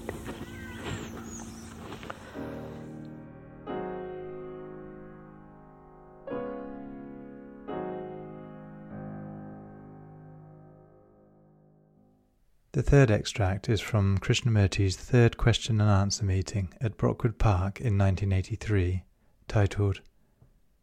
The 12.73 12.82
third 12.82 13.12
extract 13.12 13.69
is 13.69 13.82
from 13.82 14.17
Krishnamurti's 14.17 14.95
third 14.97 15.38
question 15.38 15.79
and 15.79 15.89
answer 15.89 16.25
meeting 16.25 16.73
at 16.82 16.97
Brockwood 16.97 17.38
Park 17.38 17.79
in 17.79 17.99
1983, 17.99 19.03
titled 19.47 20.01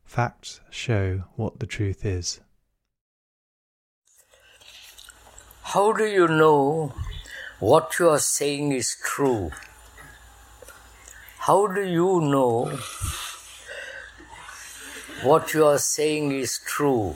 Facts 0.04 0.60
Show 0.70 1.24
What 1.34 1.58
the 1.58 1.66
Truth 1.66 2.04
Is. 2.04 2.40
How 5.72 5.92
do 5.92 6.04
you 6.04 6.26
know 6.26 6.92
what 7.60 7.96
you 8.00 8.08
are 8.10 8.18
saying 8.18 8.72
is 8.72 8.96
true? 9.04 9.52
How 11.38 11.68
do 11.68 11.80
you 11.80 12.20
know 12.20 12.76
what 15.22 15.54
you 15.54 15.64
are 15.66 15.78
saying 15.78 16.32
is 16.32 16.58
true? 16.58 17.14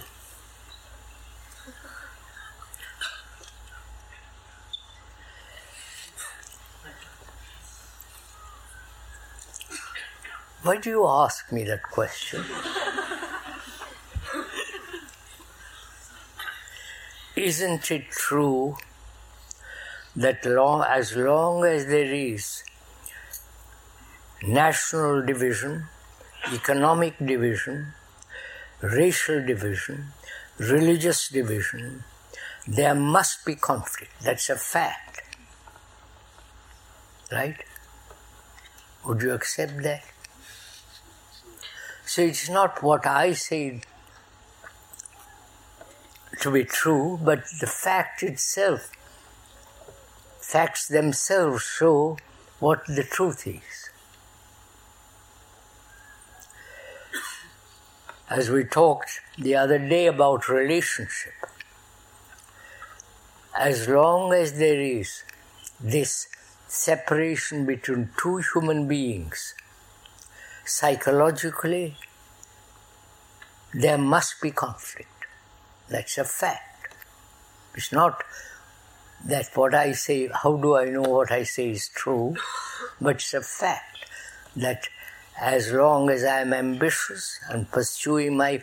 Why 10.63 10.77
do 10.77 10.91
you 10.91 11.09
ask 11.09 11.51
me 11.51 11.65
that 11.65 11.83
question? 11.83 12.45
Isn't 17.45 17.91
it 17.91 18.09
true 18.09 18.79
that 20.17 20.47
long, 20.47 20.83
as 20.89 21.15
long 21.15 21.63
as 21.67 21.85
there 21.87 22.11
is 22.11 22.63
national 24.43 25.27
division, 25.27 25.85
economic 26.55 27.19
division, 27.19 27.93
racial 28.81 29.45
division, 29.45 30.07
religious 30.59 31.29
division, 31.29 32.05
there 32.67 32.95
must 32.95 33.45
be 33.45 33.57
conflict. 33.57 34.13
That's 34.23 34.49
a 34.49 34.57
fact. 34.57 35.21
Right? 37.31 37.63
Would 39.05 39.21
you 39.21 39.33
accept 39.33 39.83
that? 39.83 40.03
So 42.07 42.23
it's 42.23 42.49
not 42.49 42.83
what 42.83 43.07
I 43.07 43.35
say 43.35 43.83
to 46.45 46.51
be 46.51 46.65
true, 46.65 47.19
but 47.23 47.43
the 47.59 47.67
fact 47.67 48.23
itself. 48.23 48.91
Facts 50.39 50.87
themselves 50.87 51.63
show 51.63 52.19
what 52.61 52.85
the 52.87 53.03
truth 53.03 53.47
is. 53.47 53.89
As 58.29 58.51
we 58.51 58.65
talked 58.65 59.21
the 59.39 59.55
other 59.55 59.79
day 59.79 60.07
about 60.07 60.51
relationship, 60.51 61.33
as 63.59 63.89
long 63.89 64.35
as 64.35 64.59
there 64.59 64.81
is 64.81 65.23
this 65.81 66.29
separation 66.69 67.65
between 67.65 68.11
two 68.21 68.43
human 68.53 68.87
beings, 68.87 69.55
psychologically, 70.67 71.97
there 73.73 73.99
must 73.99 74.43
be 74.43 74.51
conflict. 74.51 75.14
That's 75.89 76.19
a 76.19 76.25
fact. 76.25 76.95
It's 77.75 77.93
not 77.93 78.23
that 79.25 79.51
what 79.55 79.75
I 79.75 79.93
say, 79.93 80.29
how 80.29 80.57
do 80.57 80.77
I 80.77 80.87
know 80.87 81.03
what 81.03 81.33
I 81.33 81.43
say 81.45 81.71
is 81.71 81.89
true? 81.89 82.37
But 83.01 83.17
it's 83.17 83.35
a 83.35 83.43
fact 83.43 84.07
that 84.57 84.89
as 85.41 85.73
long 85.73 86.11
as 86.11 86.25
I 86.25 86.41
am 86.41 86.53
ambitious 86.53 87.39
and 87.49 87.71
pursuing 87.71 88.37
my 88.37 88.63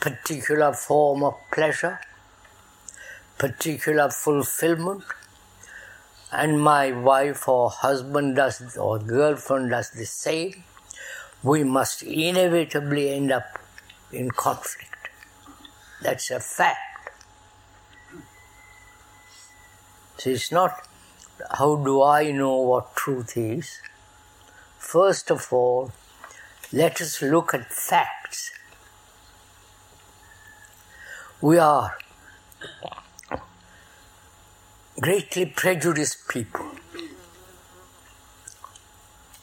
particular 0.00 0.72
form 0.72 1.22
of 1.24 1.34
pleasure, 1.52 2.00
particular 3.38 4.10
fulfillment, 4.10 5.04
and 6.32 6.60
my 6.60 6.92
wife 6.92 7.48
or 7.48 7.70
husband 7.70 8.36
does 8.36 8.76
or 8.76 8.98
girlfriend 8.98 9.70
does 9.70 9.90
the 9.90 10.04
same, 10.04 10.64
we 11.42 11.64
must 11.64 12.02
inevitably 12.02 13.10
end 13.10 13.32
up 13.32 13.58
in 14.12 14.30
conflict. 14.30 14.97
That's 16.02 16.30
a 16.30 16.40
fact. 16.40 17.10
So 20.18 20.30
it's 20.30 20.50
not 20.50 20.86
how 21.52 21.76
do 21.76 22.02
I 22.02 22.32
know 22.32 22.56
what 22.56 22.96
truth 22.96 23.36
is. 23.36 23.80
First 24.78 25.30
of 25.30 25.52
all, 25.52 25.92
let 26.72 27.00
us 27.00 27.22
look 27.22 27.54
at 27.54 27.72
facts. 27.72 28.52
We 31.40 31.58
are 31.58 31.96
greatly 35.00 35.46
prejudiced 35.46 36.28
people. 36.28 36.66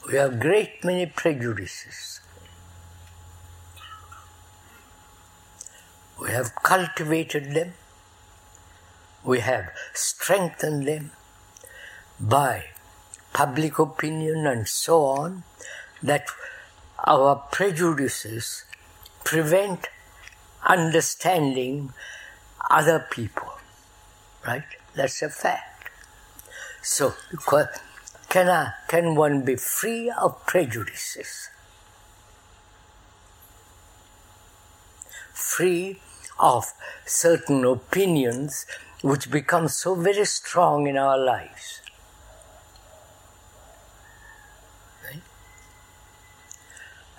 We 0.08 0.16
have 0.16 0.40
great 0.40 0.84
many 0.84 1.06
prejudices. 1.06 2.20
We 6.20 6.32
have 6.32 6.56
cultivated 6.56 7.54
them. 7.54 7.74
We 9.24 9.40
have 9.40 9.72
strengthened 9.94 10.88
them 10.88 11.12
by 12.20 12.66
public 13.34 13.80
opinion 13.80 14.48
and 14.48 14.68
so 14.68 15.04
on, 15.04 15.44
that 16.02 16.26
our 17.04 17.36
prejudices 17.52 18.64
prevent 19.26 19.88
understanding 20.66 21.92
other 22.70 23.06
people. 23.12 23.52
Right? 24.46 24.64
That's 24.96 25.22
a 25.22 25.30
fact. 25.30 25.90
So, 26.82 27.14
can, 28.30 28.48
I, 28.48 28.74
can 28.88 29.16
one 29.16 29.44
be 29.44 29.56
free 29.56 30.10
of 30.10 30.46
prejudices? 30.46 31.50
Free 35.34 36.00
of 36.40 36.74
certain 37.06 37.64
opinions 37.64 38.66
which 39.02 39.30
become 39.30 39.68
so 39.68 39.96
very 39.96 40.26
strong 40.26 40.88
in 40.88 40.98
our 40.98 41.18
lives. 41.18 41.82
Right? 45.04 45.22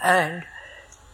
And 0.02 0.44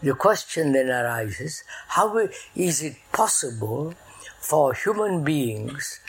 the 0.03 0.15
question 0.15 0.73
then 0.73 0.89
arises 0.91 1.63
how 1.89 2.29
is 2.57 2.83
it 2.83 2.97
possible 3.13 3.95
for 4.41 4.75
human 4.75 5.23
beings 5.23 6.01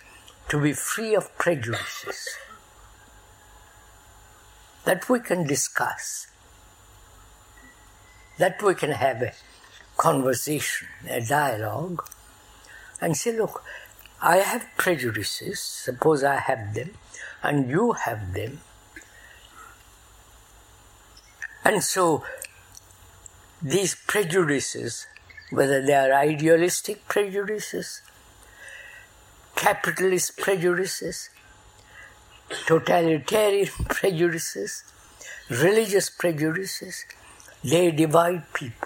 to 0.50 0.60
be 0.62 0.74
free 0.74 1.16
of 1.16 1.38
prejudices? 1.38 2.30
That 4.86 5.08
we 5.08 5.20
can 5.20 5.46
discuss, 5.48 6.28
that 8.38 8.62
we 8.62 8.76
can 8.76 8.92
have 8.92 9.22
a 9.22 9.32
conversation, 10.04 10.90
a 11.10 11.22
dialogue, 11.22 12.06
and 13.00 13.16
say, 13.16 13.32
look, 13.38 13.64
I 14.22 14.38
have 14.38 14.68
prejudices, 14.76 15.62
suppose 15.62 16.26
I 16.26 16.40
have 16.40 16.74
them, 16.74 16.90
and 17.42 17.70
you 17.70 17.94
have 17.94 18.34
them. 18.34 18.60
And 21.64 21.82
so, 21.82 22.26
these 23.62 23.96
prejudices, 23.96 25.08
whether 25.52 25.82
they 25.82 25.94
are 25.94 26.12
idealistic 26.12 27.08
prejudices, 27.08 28.02
capitalist 29.56 30.38
prejudices, 30.38 31.30
totalitarian 32.66 33.70
prejudices, 33.88 34.84
religious 35.50 36.10
prejudices, 36.10 37.06
they 37.64 37.90
divide 37.92 38.52
people. 38.54 38.83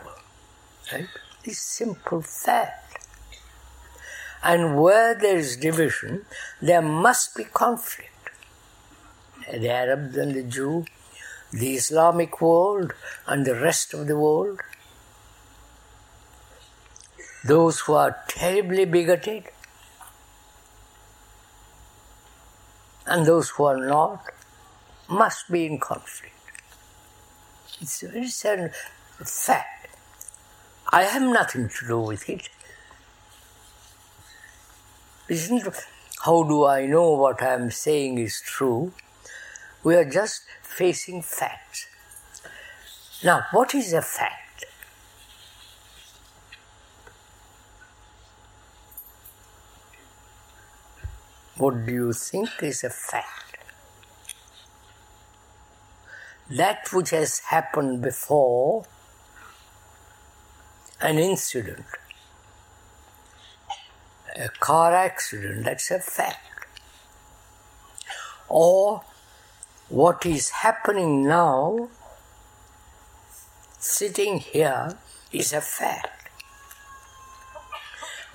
Right? 0.92 1.08
This 1.44 1.60
simple 1.60 2.22
fact. 2.22 3.06
And 4.44 4.80
where 4.80 5.16
there 5.16 5.38
is 5.38 5.58
division, 5.58 6.26
there 6.62 6.82
must 6.82 7.36
be 7.36 7.44
conflict. 7.44 8.12
The 9.52 9.70
Arabs 9.70 10.16
and 10.18 10.34
the 10.36 10.44
Jew, 10.44 10.86
the 11.52 11.74
Islamic 11.76 12.42
world 12.42 12.94
and 13.26 13.46
the 13.46 13.56
rest 13.56 13.94
of 13.94 14.08
the 14.08 14.18
world, 14.18 14.60
those 17.46 17.80
who 17.82 17.94
are 17.94 18.18
terribly 18.28 18.86
bigoted, 18.86 19.46
and 23.06 23.26
those 23.26 23.50
who 23.52 23.64
are 23.64 23.78
not, 23.78 24.22
must 25.10 25.50
be 25.50 25.66
in 25.66 25.80
conflict. 25.80 26.34
It's 27.80 28.04
a 28.04 28.10
very 28.10 28.28
certain 28.28 28.72
fact. 29.24 29.77
I 30.90 31.04
have 31.04 31.22
nothing 31.22 31.68
to 31.68 31.88
do 31.88 32.00
with 32.00 32.30
it. 32.30 32.50
Isn't 35.28 35.68
how 36.24 36.44
do 36.44 36.66
I 36.66 36.86
know 36.86 37.12
what 37.12 37.42
I 37.44 37.54
am 37.54 37.72
saying 37.72 38.18
is 38.18 38.40
true? 38.40 38.94
We 39.84 39.96
are 39.96 40.10
just 40.10 40.44
facing 40.62 41.22
facts. 41.22 41.88
Now, 43.24 43.46
what 43.52 43.76
is 43.76 43.92
a 43.92 44.02
fact? 44.02 44.66
What 51.58 51.86
do 51.86 51.92
you 51.92 52.14
think 52.14 52.50
is 52.62 52.84
a 52.84 52.90
fact? 52.90 53.58
That 56.50 56.88
which 56.94 57.10
has 57.10 57.40
happened 57.40 58.02
before 58.02 58.86
an 61.02 61.18
incident, 61.20 61.86
a 64.36 64.50
car 64.60 64.94
accident, 64.94 65.66
that's 65.66 65.92
a 65.92 66.00
fact. 66.00 66.66
Or 68.50 69.04
what 69.90 70.26
is 70.26 70.50
happening 70.50 71.28
now, 71.28 71.90
sitting 73.80 74.40
here, 74.40 74.98
is 75.32 75.54
a 75.54 75.62
fact. 75.62 76.30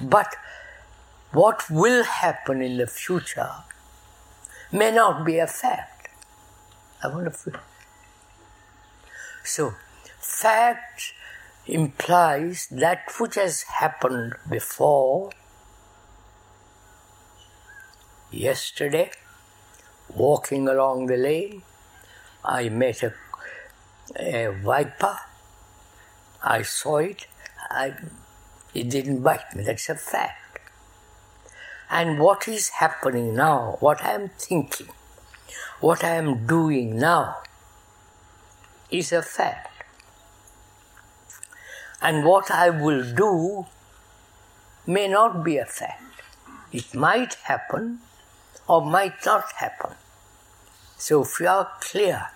But 0.00 0.34
what 1.32 1.70
will 1.70 2.04
happen 2.04 2.60
in 2.60 2.76
the 2.76 2.86
future 2.86 3.50
may 4.70 4.90
not 4.90 5.24
be 5.24 5.38
a 5.38 5.46
fact. 5.46 6.08
I 7.02 7.08
want 7.08 7.32
to. 7.32 7.60
So, 9.44 9.74
facts 10.20 11.12
implies 11.66 12.66
that 12.70 13.12
which 13.18 13.36
has 13.36 13.62
happened 13.62 14.34
before. 14.48 15.30
Yesterday, 18.30 19.10
walking 20.14 20.66
along 20.68 21.06
the 21.06 21.16
lane, 21.16 21.62
I 22.44 22.68
met 22.68 23.02
a, 23.02 23.12
a 24.16 24.48
viper. 24.48 25.18
I 26.42 26.62
saw 26.62 26.98
it. 26.98 27.26
I, 27.70 27.94
it 28.74 28.90
didn't 28.90 29.22
bite 29.22 29.54
me. 29.54 29.64
That's 29.64 29.88
a 29.88 29.94
fact. 29.94 30.58
And 31.90 32.18
what 32.18 32.48
is 32.48 32.70
happening 32.80 33.34
now, 33.34 33.76
what 33.80 34.02
I 34.02 34.12
am 34.14 34.30
thinking, 34.38 34.88
what 35.80 36.02
I 36.02 36.14
am 36.14 36.46
doing 36.46 36.98
now, 36.98 37.42
is 38.90 39.12
a 39.12 39.20
fact. 39.20 39.71
And 42.02 42.24
what 42.24 42.50
I 42.50 42.68
will 42.68 43.04
do 43.14 43.66
may 44.86 45.06
not 45.06 45.44
be 45.44 45.56
a 45.56 45.64
fact. 45.64 46.02
It 46.72 46.94
might 46.94 47.34
happen 47.34 48.00
or 48.66 48.84
might 48.84 49.24
not 49.24 49.52
happen. 49.52 49.92
So 50.98 51.22
if 51.22 51.38
you 51.38 51.46
are 51.46 51.70
clear 51.80 52.30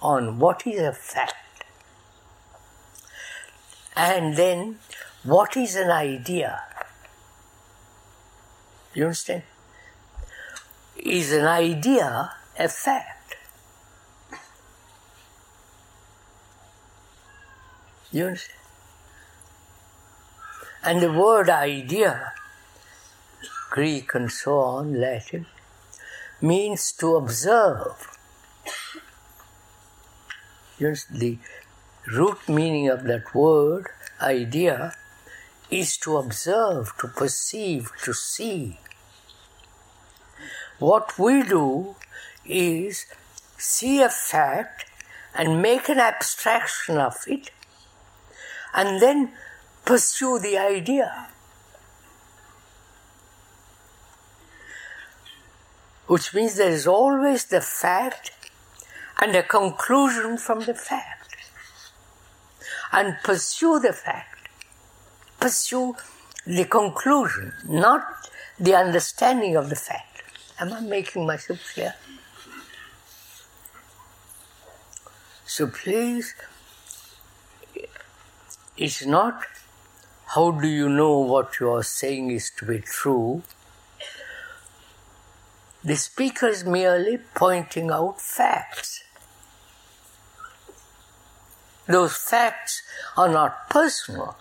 on 0.00 0.38
what 0.38 0.66
is 0.66 0.80
a 0.80 0.92
fact, 0.92 1.64
and 3.96 4.36
then 4.36 4.78
what 5.24 5.56
is 5.56 5.74
an 5.74 5.90
idea, 5.90 6.62
you 8.94 9.04
understand? 9.04 9.42
Is 10.96 11.32
an 11.32 11.46
idea 11.46 12.32
a 12.58 12.68
fact? 12.68 13.36
You 18.12 18.26
understand? 18.26 18.57
And 20.88 21.02
the 21.02 21.12
word 21.12 21.50
idea, 21.50 22.32
Greek 23.68 24.14
and 24.14 24.32
so 24.32 24.58
on, 24.60 24.98
Latin, 24.98 25.44
means 26.40 26.92
to 26.92 27.14
observe. 27.14 28.16
Just 30.78 31.12
the 31.12 31.36
root 32.06 32.48
meaning 32.48 32.88
of 32.88 33.04
that 33.04 33.34
word, 33.34 33.88
idea, 34.18 34.94
is 35.68 35.98
to 35.98 36.16
observe, 36.16 36.96
to 37.00 37.08
perceive, 37.08 37.90
to 38.04 38.14
see. 38.14 38.80
What 40.78 41.18
we 41.18 41.42
do 41.42 41.96
is 42.46 43.04
see 43.58 44.00
a 44.00 44.08
fact 44.08 44.86
and 45.34 45.60
make 45.60 45.90
an 45.90 45.98
abstraction 45.98 46.96
of 46.96 47.16
it 47.26 47.50
and 48.72 49.02
then 49.02 49.32
pursue 49.88 50.38
the 50.38 50.58
idea. 50.58 51.28
Which 56.06 56.34
means 56.34 56.56
there 56.56 56.70
is 56.70 56.86
always 56.86 57.46
the 57.46 57.62
fact 57.62 58.32
and 59.18 59.34
a 59.34 59.42
conclusion 59.42 60.36
from 60.36 60.60
the 60.60 60.74
fact. 60.74 61.36
And 62.92 63.16
pursue 63.24 63.78
the 63.80 63.94
fact. 63.94 64.50
Pursue 65.40 65.96
the 66.46 66.66
conclusion, 66.66 67.54
not 67.66 68.04
the 68.60 68.74
understanding 68.74 69.56
of 69.56 69.70
the 69.70 69.76
fact. 69.76 70.22
Am 70.60 70.70
I 70.70 70.80
making 70.80 71.24
myself 71.24 71.60
clear? 71.72 71.94
So 75.46 75.66
please, 75.66 76.34
it's 78.76 79.06
not 79.06 79.44
how 80.34 80.50
do 80.50 80.68
you 80.68 80.90
know 80.90 81.18
what 81.18 81.58
you 81.58 81.70
are 81.70 81.82
saying 81.82 82.30
is 82.30 82.50
to 82.58 82.66
be 82.66 82.80
true? 82.80 83.42
The 85.82 85.96
speaker 85.96 86.48
is 86.48 86.64
merely 86.64 87.18
pointing 87.34 87.90
out 87.90 88.20
facts. 88.20 89.04
Those 91.86 92.14
facts 92.14 92.82
are 93.16 93.30
not 93.30 93.70
personal. 93.70 94.36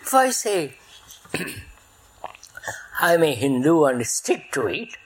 If 0.00 0.14
I 0.14 0.30
say, 0.30 0.76
I'm 3.00 3.22
a 3.22 3.34
Hindu 3.34 3.84
and 3.84 4.06
stick 4.06 4.50
to 4.52 4.66
it, 4.66 4.96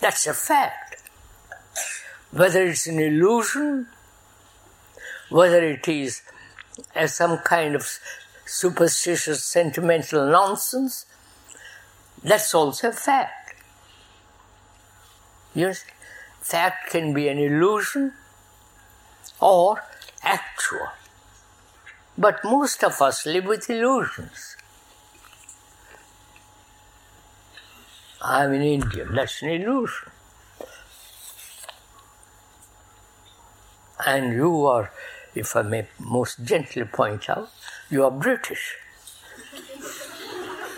that's 0.00 0.26
a 0.26 0.34
fact. 0.34 0.96
Whether 2.32 2.64
it's 2.64 2.88
an 2.88 2.98
illusion, 2.98 3.86
whether 5.28 5.62
it 5.62 5.86
is 5.86 6.22
as 6.94 7.14
some 7.14 7.38
kind 7.38 7.74
of 7.74 7.98
superstitious, 8.46 9.44
sentimental 9.44 10.26
nonsense, 10.30 11.06
that's 12.22 12.54
also 12.54 12.90
fact. 12.90 13.54
Yes, 15.54 15.84
fact 16.40 16.90
can 16.90 17.12
be 17.12 17.28
an 17.28 17.38
illusion 17.38 18.12
or 19.40 19.82
actual. 20.22 20.88
But 22.16 22.44
most 22.44 22.84
of 22.84 23.00
us 23.00 23.24
live 23.24 23.46
with 23.46 23.70
illusions. 23.70 24.56
I'm 28.22 28.52
an 28.52 28.62
Indian, 28.62 29.14
that's 29.14 29.40
an 29.42 29.48
illusion. 29.48 30.10
And 34.06 34.32
you 34.34 34.66
are 34.66 34.92
if 35.34 35.56
I 35.56 35.62
may 35.62 35.86
most 35.98 36.44
gently 36.44 36.84
point 36.84 37.28
out, 37.30 37.50
you 37.90 38.04
are 38.04 38.10
British. 38.10 38.76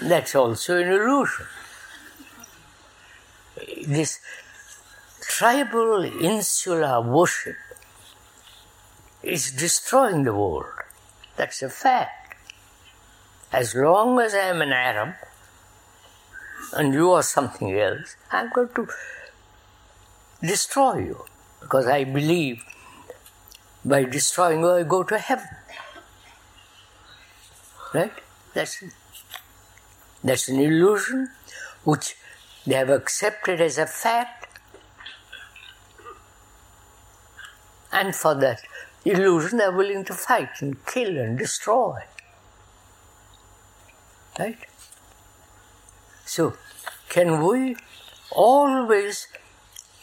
That's 0.03 0.35
also 0.35 0.79
an 0.79 0.89
illusion. 0.89 1.47
This 3.87 4.21
tribal 5.21 6.05
insular 6.05 7.01
worship 7.01 7.57
is 9.23 9.53
destroying 9.53 10.25
the 10.25 10.35
world. 10.35 10.67
That's 11.37 11.63
a 11.63 11.71
fact. 11.71 12.37
As 13.53 13.75
long 13.75 14.19
as 14.19 14.35
I 14.35 14.47
am 14.49 14.63
an 14.63 14.73
Arab 14.73 15.15
and 16.73 16.93
you 16.93 17.13
are 17.13 17.23
something 17.23 17.73
else, 17.79 18.17
I'm 18.31 18.51
going 18.51 18.71
to 18.75 18.89
destroy 20.41 20.99
you 20.99 21.25
because 21.61 21.87
I 21.87 22.05
believe 22.05 22.65
by 23.85 24.05
destroying 24.05 24.65
I 24.65 24.83
go 24.83 25.03
to 25.03 25.19
heaven. 25.19 25.49
Right? 27.95 28.13
That's, 28.55 28.83
that's 30.23 30.49
an 30.49 30.61
illusion 30.61 31.31
which 31.85 32.17
they 32.67 32.75
have 32.75 32.91
accepted 32.91 33.61
as 33.61 33.79
a 33.79 33.87
fact. 33.87 34.61
And 37.93 38.15
for 38.15 38.35
that 38.37 38.63
illusion, 39.05 39.59
they're 39.59 39.73
willing 39.73 40.05
to 40.05 40.15
fight 40.15 40.61
and 40.61 40.85
kill 40.87 41.19
and 41.19 41.39
destroy. 41.39 42.01
Right? 44.39 44.59
So, 46.25 46.55
can 47.11 47.45
we 47.45 47.77
always 48.31 49.29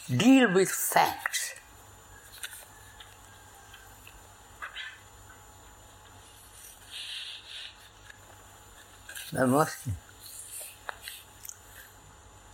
deal 0.08 0.52
with 0.52 0.70
facts 0.70 1.54
I'm 9.36 9.54
asking. 9.54 9.96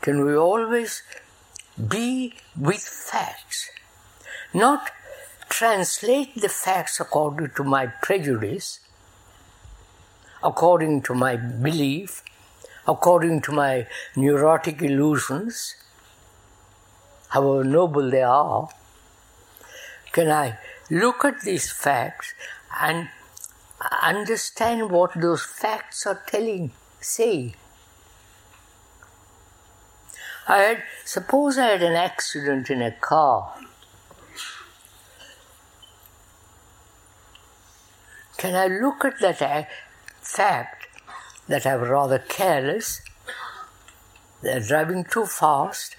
Can 0.02 0.24
we 0.24 0.36
always 0.36 1.02
be 1.88 2.34
with 2.56 2.82
facts? 2.82 3.70
Not 4.52 4.90
translate 5.48 6.34
the 6.34 6.48
facts 6.48 7.00
according 7.00 7.50
to 7.56 7.64
my 7.64 7.86
prejudice, 7.86 8.80
according 10.42 11.02
to 11.02 11.14
my 11.14 11.36
belief, 11.36 12.22
according 12.86 13.40
to 13.42 13.52
my 13.52 13.86
neurotic 14.14 14.82
illusions, 14.82 15.76
however 17.28 17.64
noble 17.64 18.10
they 18.10 18.22
are. 18.22 18.68
Can 20.12 20.30
I 20.30 20.58
look 20.90 21.24
at 21.24 21.40
these 21.40 21.72
facts 21.72 22.34
and 22.80 23.08
understand 24.02 24.90
what 24.90 25.12
those 25.14 25.42
facts 25.42 26.06
are 26.06 26.22
telling, 26.26 26.72
say. 27.00 27.54
I 30.48 30.58
had, 30.58 30.82
suppose 31.04 31.58
I 31.58 31.66
had 31.66 31.82
an 31.82 31.94
accident 31.94 32.70
in 32.70 32.80
a 32.82 32.92
car. 32.92 33.54
Can 38.36 38.54
I 38.54 38.66
look 38.66 39.04
at 39.04 39.18
that 39.20 39.68
fact 40.20 40.86
that 41.48 41.66
I'm 41.66 41.80
rather 41.80 42.18
careless, 42.18 43.00
they're 44.42 44.60
driving 44.60 45.04
too 45.04 45.26
fast, 45.26 45.96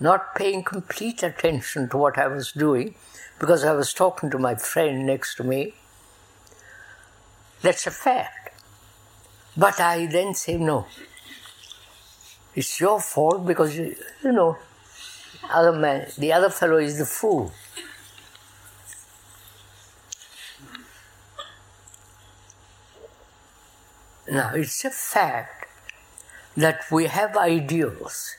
not 0.00 0.34
paying 0.34 0.62
complete 0.62 1.22
attention 1.22 1.88
to 1.90 1.96
what 1.96 2.18
I 2.18 2.26
was 2.28 2.52
doing, 2.52 2.94
because 3.38 3.64
I 3.64 3.72
was 3.72 3.92
talking 3.92 4.30
to 4.30 4.38
my 4.38 4.54
friend 4.54 5.06
next 5.06 5.36
to 5.36 5.44
me. 5.44 5.74
That's 7.62 7.86
a 7.86 7.90
fact. 7.90 8.62
But 9.56 9.80
I 9.80 10.06
then 10.06 10.34
say, 10.34 10.56
no, 10.56 10.86
it's 12.54 12.80
your 12.80 13.00
fault 13.00 13.46
because, 13.46 13.76
you, 13.76 13.96
you 14.22 14.32
know, 14.32 14.56
other 15.50 15.72
man, 15.72 16.08
the 16.18 16.32
other 16.32 16.50
fellow 16.50 16.76
is 16.78 16.98
the 16.98 17.06
fool. 17.06 17.52
Now, 24.28 24.54
it's 24.54 24.84
a 24.84 24.90
fact 24.90 25.68
that 26.56 26.84
we 26.90 27.06
have 27.06 27.36
ideals, 27.36 28.34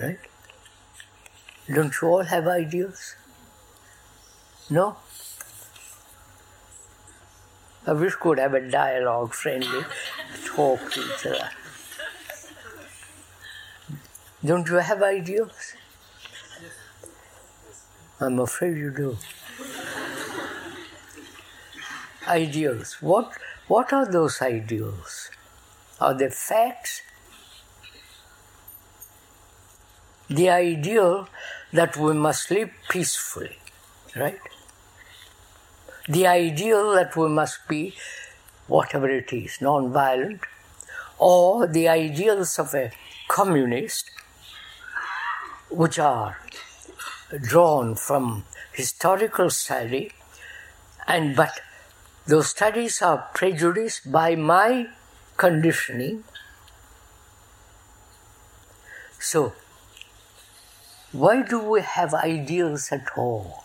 right? 0.00 0.18
Don't 1.72 1.94
you 2.00 2.08
all 2.08 2.24
have 2.24 2.46
ideals? 2.48 3.14
No? 4.70 4.96
I 7.86 7.92
wish 7.92 8.14
could 8.14 8.38
have 8.38 8.54
a 8.54 8.60
dialogue, 8.70 9.34
friendly, 9.34 9.84
talk 10.46 10.90
to 10.92 11.00
each 11.00 11.26
other. 11.26 11.50
Don't 14.44 14.66
you 14.68 14.76
have 14.76 15.02
ideals? 15.02 15.74
I'm 18.20 18.38
afraid 18.38 18.78
you 18.78 18.90
do. 18.90 19.16
ideals. 22.26 22.96
What, 23.02 23.32
what 23.68 23.92
are 23.92 24.10
those 24.10 24.40
ideals? 24.40 25.30
Are 26.00 26.14
they 26.14 26.30
facts? 26.30 27.02
The 30.28 30.48
ideal 30.48 31.28
that 31.72 31.96
we 31.96 32.14
must 32.14 32.50
live 32.50 32.70
peacefully, 32.88 33.58
right? 34.16 34.38
The 36.06 36.26
ideal 36.26 36.92
that 36.92 37.16
we 37.16 37.28
must 37.28 37.66
be, 37.66 37.94
whatever 38.66 39.08
it 39.08 39.32
is, 39.32 39.60
non-violent, 39.62 40.42
or 41.18 41.66
the 41.66 41.88
ideals 41.88 42.58
of 42.58 42.74
a 42.74 42.90
communist, 43.28 44.10
which 45.70 45.98
are 45.98 46.38
drawn 47.40 47.94
from 47.94 48.44
historical 48.72 49.48
study, 49.48 50.12
and 51.06 51.34
but 51.34 51.60
those 52.26 52.48
studies 52.48 53.00
are 53.00 53.28
prejudiced 53.34 54.12
by 54.12 54.34
my 54.34 54.88
conditioning. 55.38 56.24
So, 59.18 59.54
why 61.12 61.42
do 61.42 61.58
we 61.60 61.80
have 61.80 62.12
ideals 62.12 62.92
at 62.92 63.08
all? 63.16 63.63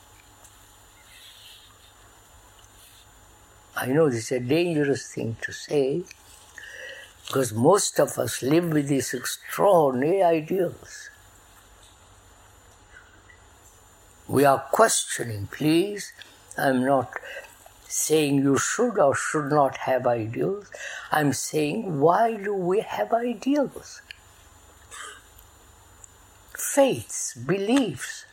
I 3.82 3.86
know 3.88 4.10
this 4.10 4.30
is 4.30 4.32
a 4.34 4.40
dangerous 4.42 5.14
thing 5.14 5.38
to 5.42 5.54
say 5.54 6.04
because 7.26 7.54
most 7.54 7.98
of 7.98 8.18
us 8.18 8.42
live 8.42 8.74
with 8.74 8.90
these 8.90 9.14
extraordinary 9.14 10.22
ideals. 10.22 11.10
We 14.28 14.44
are 14.44 14.60
questioning, 14.72 15.48
please. 15.50 16.12
I'm 16.58 16.84
not 16.84 17.14
saying 17.88 18.36
you 18.36 18.58
should 18.58 19.00
or 19.00 19.16
should 19.16 19.50
not 19.50 19.78
have 19.78 20.06
ideals. 20.06 20.68
I'm 21.10 21.32
saying, 21.32 22.02
why 22.02 22.36
do 22.36 22.54
we 22.54 22.82
have 22.82 23.14
ideals? 23.14 24.02
Faiths, 26.54 27.34
beliefs. 27.34 28.26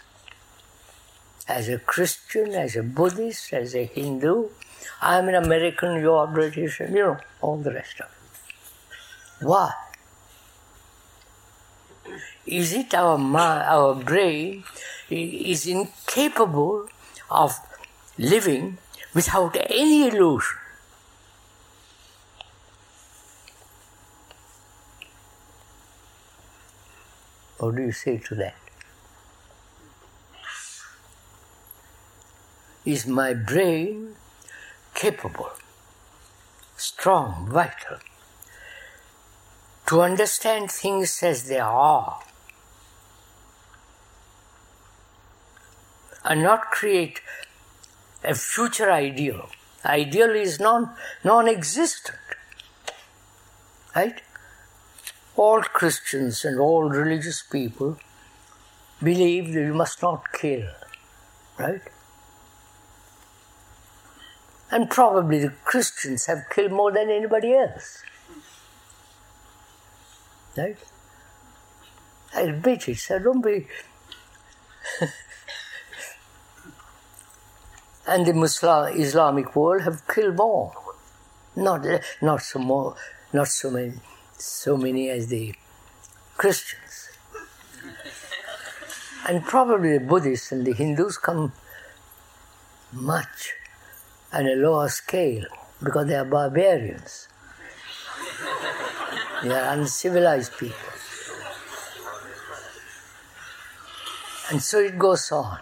As 1.46 1.68
a 1.68 1.78
Christian, 1.78 2.52
as 2.52 2.74
a 2.74 2.82
Buddhist, 2.82 3.52
as 3.52 3.76
a 3.76 3.84
Hindu, 3.84 4.48
I'm 5.00 5.28
an 5.28 5.34
American, 5.34 6.00
you're 6.00 6.26
British, 6.26 6.80
and 6.80 6.94
you 6.94 7.02
know, 7.02 7.18
all 7.40 7.58
the 7.58 7.72
rest 7.72 8.00
of 8.00 8.06
it. 8.06 9.46
Why? 9.46 9.72
Is 12.46 12.72
it 12.72 12.94
our 12.94 13.18
our 13.18 13.94
brain 13.94 14.64
is 15.10 15.66
incapable 15.66 16.88
of 17.30 17.58
living 18.18 18.78
without 19.14 19.56
any 19.70 20.08
illusion. 20.08 20.58
What 27.58 27.76
do 27.76 27.82
you 27.82 27.92
say 27.92 28.18
to 28.18 28.34
that? 28.34 28.54
Is 32.84 33.06
my 33.06 33.32
brain 33.34 34.14
capable, 34.96 35.50
strong, 36.76 37.48
vital, 37.50 37.98
to 39.86 40.00
understand 40.00 40.70
things 40.70 41.22
as 41.22 41.46
they 41.48 41.60
are 41.60 42.18
and 46.24 46.42
not 46.42 46.70
create 46.70 47.20
a 48.24 48.34
future 48.34 48.90
ideal. 48.90 49.48
Ideal 49.84 50.30
is 50.30 50.58
non 50.58 50.90
non 51.22 51.46
existent. 51.46 52.18
Right? 53.94 54.20
All 55.36 55.62
Christians 55.62 56.44
and 56.44 56.58
all 56.58 56.88
religious 56.88 57.42
people 57.42 57.98
believe 59.02 59.52
that 59.52 59.60
you 59.60 59.74
must 59.74 60.02
not 60.02 60.32
kill. 60.32 60.66
Right? 61.58 61.82
And 64.70 64.90
probably 64.90 65.38
the 65.38 65.52
Christians 65.64 66.26
have 66.26 66.46
killed 66.50 66.72
more 66.72 66.90
than 66.92 67.08
anybody 67.10 67.54
else. 67.54 68.02
Right? 70.56 70.76
I 72.34 72.40
admit 72.42 72.88
it, 72.88 72.98
so 72.98 73.18
don't 73.18 73.42
be 73.42 73.66
and 78.06 78.26
the 78.26 78.32
Muslim 78.32 78.94
Islamic 78.98 79.54
world 79.56 79.82
have 79.82 80.06
killed 80.06 80.36
more. 80.36 80.72
Not 81.54 81.86
not 82.20 82.42
so 82.42 82.58
more, 82.58 82.96
not 83.32 83.48
so 83.48 83.70
many, 83.70 83.94
so 84.36 84.76
many 84.76 85.08
as 85.10 85.28
the 85.28 85.54
Christians. 86.36 87.08
and 89.28 89.44
probably 89.44 89.98
the 89.98 90.04
Buddhists 90.04 90.52
and 90.52 90.66
the 90.66 90.72
Hindus 90.72 91.18
come 91.18 91.52
much 92.92 93.54
on 94.36 94.46
a 94.46 94.54
lower 94.54 94.88
scale 94.88 95.44
because 95.82 96.06
they 96.06 96.14
are 96.14 96.24
barbarians. 96.24 97.28
they 99.42 99.50
are 99.50 99.72
uncivilized 99.72 100.52
people. 100.58 100.76
And 104.50 104.62
so 104.62 104.78
it 104.78 104.98
goes 104.98 105.32
on. 105.32 105.58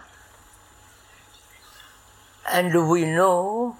And 2.51 2.89
we 2.89 3.05
know 3.05 3.77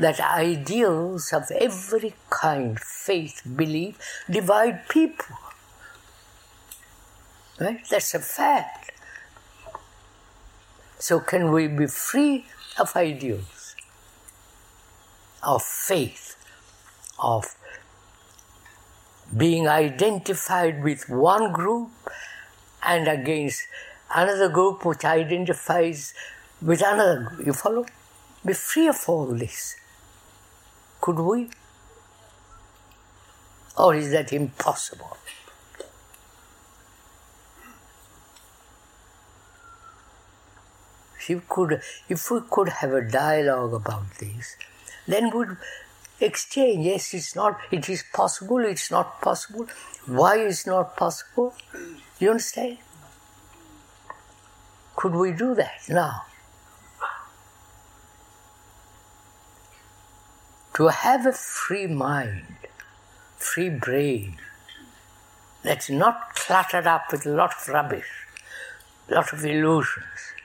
that 0.00 0.18
ideals 0.20 1.32
of 1.32 1.50
every 1.50 2.14
kind, 2.30 2.78
faith, 2.80 3.42
belief, 3.56 3.96
divide 4.28 4.88
people. 4.88 5.36
Right? 7.60 7.80
That's 7.88 8.14
a 8.14 8.20
fact. 8.20 8.92
So, 10.98 11.20
can 11.20 11.52
we 11.52 11.68
be 11.68 11.86
free 11.86 12.46
of 12.78 12.94
ideals, 12.96 13.57
of 15.42 15.62
faith, 15.62 16.36
of 17.18 17.54
being 19.36 19.68
identified 19.68 20.82
with 20.82 21.08
one 21.08 21.52
group 21.52 21.90
and 22.82 23.08
against 23.08 23.66
another 24.14 24.48
group 24.48 24.84
which 24.84 25.04
identifies 25.04 26.14
with 26.62 26.80
another 26.80 27.30
group? 27.30 27.46
You 27.46 27.52
follow? 27.52 27.86
be 28.44 28.54
free 28.54 28.88
of 28.88 29.08
all 29.08 29.26
this. 29.26 29.76
Could 31.00 31.18
we? 31.18 31.50
Or 33.76 33.94
is 33.94 34.10
that 34.12 34.32
impossible? 34.32 35.16
If, 41.28 41.46
could, 41.46 41.82
if 42.08 42.30
we 42.30 42.40
could 42.50 42.70
have 42.70 42.92
a 42.92 43.02
dialogue 43.02 43.74
about 43.74 44.10
this, 44.18 44.56
then 45.08 45.30
we'd 45.36 45.56
exchange. 46.20 46.86
Yes, 46.86 47.12
it's 47.14 47.34
not, 47.34 47.58
it 47.72 47.88
is 47.88 48.04
possible, 48.12 48.58
it's 48.58 48.90
not 48.90 49.20
possible. 49.20 49.66
Why 50.06 50.36
is 50.36 50.66
not 50.66 50.96
possible? 50.96 51.54
You 52.20 52.30
understand? 52.30 52.78
Could 54.94 55.14
we 55.14 55.32
do 55.32 55.54
that 55.54 55.80
now? 55.88 56.22
to 60.78 60.86
have 60.86 61.26
a 61.26 61.32
free 61.32 61.88
mind, 61.88 62.56
free 63.36 63.68
brain 63.68 64.38
that's 65.64 65.90
not 65.90 66.36
cluttered 66.36 66.86
up 66.86 67.10
with 67.10 67.26
a 67.26 67.30
lot 67.30 67.50
of 67.50 67.68
rubbish, 67.68 68.28
a 69.10 69.14
lot 69.16 69.32
of 69.32 69.44
illusions. 69.44 70.37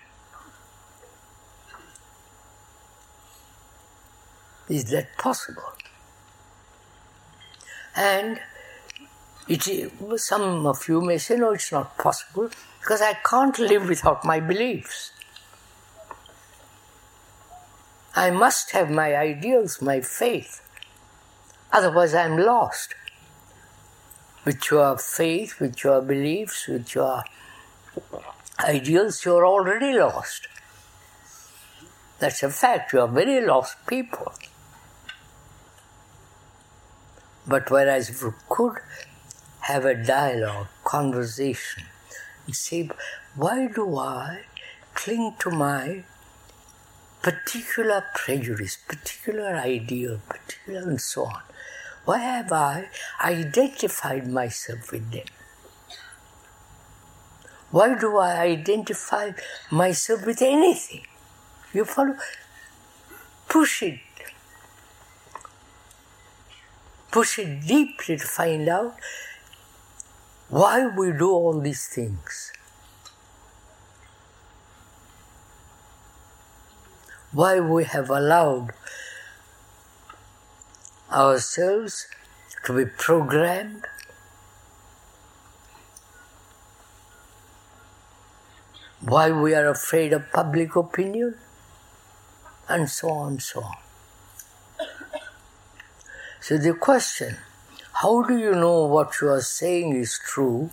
Is 4.70 4.86
that 4.91 5.18
possible? 5.18 5.74
And 7.95 8.39
it, 9.47 9.91
some 10.20 10.66
of 10.66 10.88
you 10.88 11.01
may 11.01 11.18
say, 11.18 11.36
no, 11.36 11.51
it's 11.51 11.72
not 11.72 11.97
possible 11.97 12.49
because 12.80 13.01
I 13.01 13.14
can't 13.14 13.57
live 13.59 13.88
without 13.88 14.24
my 14.26 14.39
beliefs. 14.39 15.11
I 18.16 18.30
must 18.30 18.72
have 18.72 18.89
my 18.89 19.16
ideals, 19.16 19.82
my 19.82 20.01
faith. 20.01 20.61
Otherwise, 21.72 22.14
I'm 22.14 22.38
lost. 22.38 22.95
With 24.45 24.70
your 24.70 24.97
faith, 24.97 25.59
with 25.59 25.84
your 25.84 26.01
beliefs, 26.01 26.68
with 26.68 26.93
your 26.93 27.24
ideals, 28.59 29.26
you're 29.26 29.45
already 29.45 29.93
lost. 29.93 30.47
That's 32.20 32.43
a 32.43 32.49
fact. 32.49 32.93
You 32.93 33.01
are 33.01 33.07
very 33.07 33.45
lost 33.45 33.78
people. 33.88 34.34
But 37.46 37.70
whereas 37.70 38.10
if 38.10 38.24
we 38.24 38.32
could 38.50 38.78
have 39.62 39.86
a 39.86 39.96
dialogue, 39.96 40.68
conversation, 40.84 41.84
you 42.48 42.54
say, 42.54 42.89
why 43.36 43.68
do 43.68 43.98
I 43.98 44.44
cling 44.94 45.36
to 45.39 45.50
my 45.50 46.04
particular 47.22 48.06
prejudice, 48.14 48.78
particular 48.88 49.56
ideal, 49.56 50.20
particular 50.28 50.82
and 50.82 51.02
so 51.02 51.26
on? 51.26 51.41
Why 52.06 52.18
have 52.20 52.52
I 52.52 52.89
identified 53.24 54.28
myself 54.30 54.91
with 54.91 55.12
them? 55.12 55.26
Why 57.72 57.98
do 57.98 58.18
I 58.18 58.41
identify 58.41 59.32
myself 59.72 60.26
with 60.26 60.41
anything? 60.41 61.08
You 61.74 61.86
follow? 61.86 62.16
Push 63.50 63.84
it. 63.84 64.00
Push 67.14 67.39
it 67.39 67.68
deeply 67.68 68.18
to 68.18 68.26
find 68.26 68.68
out 68.68 68.95
why 70.49 70.88
we 70.88 71.11
do 71.11 71.30
all 71.32 71.59
these 71.59 71.88
things. 71.88 72.51
Why 77.32 77.59
we 77.59 77.84
have 77.86 78.09
allowed 78.09 78.72
ourselves 81.11 82.07
to 82.66 82.74
be 82.74 82.86
programmed 82.86 83.86
why 89.05 89.30
we 89.32 89.53
are 89.53 89.70
afraid 89.70 90.14
of 90.14 90.32
public 90.32 90.76
opinion, 90.76 91.36
and 92.70 92.89
so 92.89 93.09
on 93.09 93.34
and 93.34 93.41
so 93.41 93.61
on. 93.61 93.83
So 96.44 96.58
the 96.58 96.74
question, 96.74 97.38
how 98.02 98.22
do 98.24 98.38
you 98.38 98.52
know 98.52 98.84
what 98.84 99.22
you 99.22 99.30
are 99.30 99.39
saying 99.39 99.96
is 99.96 100.20
true? 100.20 100.72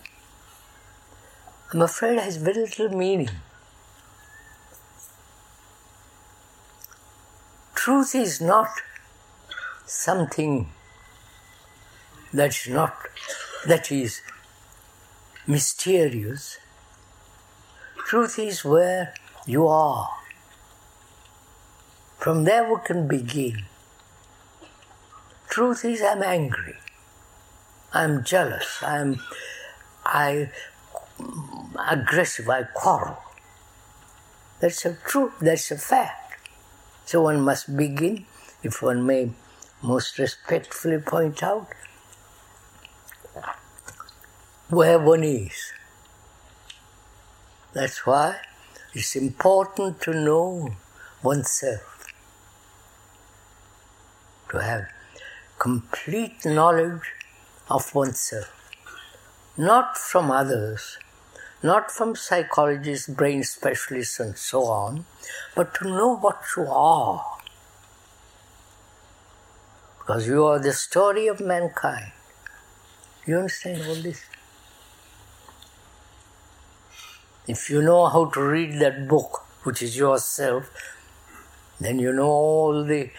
I'm 1.71 1.81
afraid 1.81 2.19
has 2.19 2.35
very 2.35 2.63
little 2.63 2.89
meaning. 2.89 3.29
Truth 7.73 8.15
is 8.15 8.41
not 8.41 8.67
something 9.85 10.67
that's 12.33 12.67
not 12.67 12.93
that 13.65 13.93
is 13.93 14.19
mysterious. 15.47 16.57
Truth 18.07 18.39
is 18.39 18.65
where 18.65 19.13
you 19.47 19.69
are. 19.69 20.09
From 22.17 22.43
there 22.43 22.69
we 22.69 22.81
can 22.83 23.07
begin. 23.07 23.70
Truth 25.51 25.83
is 25.83 26.01
I'm 26.01 26.23
angry. 26.23 26.77
I'm 27.91 28.23
jealous. 28.23 28.81
I'm 28.81 29.19
I 30.05 30.49
aggressive. 31.77 32.47
I 32.49 32.63
quarrel. 32.63 33.17
That's 34.61 34.85
a 34.85 34.93
truth. 35.05 35.33
That's 35.41 35.69
a 35.71 35.77
fact. 35.77 36.47
So 37.03 37.23
one 37.23 37.41
must 37.41 37.75
begin, 37.75 38.25
if 38.63 38.81
one 38.81 39.05
may 39.05 39.31
most 39.81 40.17
respectfully 40.17 40.99
point 40.99 41.43
out 41.43 41.67
where 44.69 44.99
one 44.99 45.25
is. 45.25 45.73
That's 47.73 48.05
why 48.05 48.37
it's 48.93 49.17
important 49.17 49.99
to 50.03 50.13
know 50.13 50.75
oneself, 51.21 52.07
to 54.49 54.59
have 54.59 54.87
complete 55.61 56.43
knowledge 56.43 57.13
of 57.69 57.93
oneself, 57.93 58.51
not 59.55 59.95
from 59.95 60.31
others, 60.31 60.97
not 61.61 61.91
from 61.91 62.15
psychologists, 62.15 63.07
brain 63.07 63.43
specialists, 63.43 64.19
and 64.19 64.35
so 64.35 64.63
on, 64.63 65.05
but 65.55 65.75
to 65.75 65.83
know 65.87 66.15
what 66.17 66.41
you 66.57 66.65
are 66.65 67.37
because 69.99 70.27
you 70.27 70.43
are 70.43 70.57
the 70.57 70.73
story 70.73 71.27
of 71.27 71.39
mankind. 71.39 72.11
You 73.27 73.37
understand 73.37 73.83
all 73.87 74.01
this? 74.07 74.23
If 77.47 77.69
you 77.69 77.83
know 77.83 78.07
how 78.07 78.25
to 78.31 78.41
read 78.41 78.79
that 78.79 79.07
book, 79.07 79.45
which 79.61 79.83
is 79.83 79.95
yourself, 79.95 80.71
then 81.79 81.99
you 81.99 82.11
know 82.11 82.31
all 82.31 82.83
the 82.83 83.11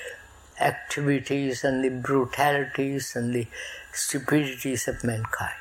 activities 0.63 1.65
and 1.65 1.85
the 1.85 1.91
brutalities 1.91 3.17
and 3.17 3.35
the 3.35 3.47
stupidities 3.93 4.89
of 4.89 5.03
mankind. 5.05 5.53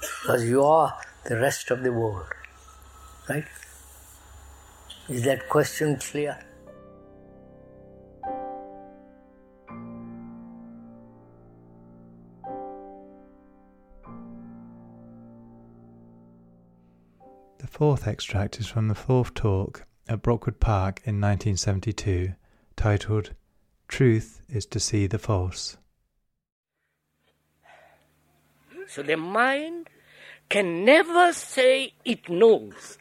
Because 0.00 0.48
you 0.48 0.64
are 0.64 0.96
the 1.24 1.36
rest 1.36 1.70
of 1.70 1.82
the 1.82 1.92
world. 1.92 2.26
Right? 3.28 3.44
Is 5.08 5.24
that 5.24 5.48
question 5.48 5.96
clear? 5.96 6.38
The 17.58 17.66
fourth 17.68 18.06
extract 18.06 18.58
is 18.58 18.66
from 18.66 18.88
the 18.88 18.94
fourth 18.94 19.34
talk 19.34 19.86
at 20.08 20.22
Brockwood 20.22 20.60
Park 20.60 21.00
in 21.04 21.20
1972, 21.20 22.34
titled 22.76 23.30
Truth 23.92 24.40
is 24.48 24.64
to 24.72 24.80
See 24.80 25.06
the 25.06 25.18
False. 25.18 25.76
So 28.88 29.02
the 29.02 29.18
mind 29.18 29.90
can 30.48 30.86
never 30.86 31.34
say 31.34 31.92
it 32.02 32.26
knows. 32.26 32.96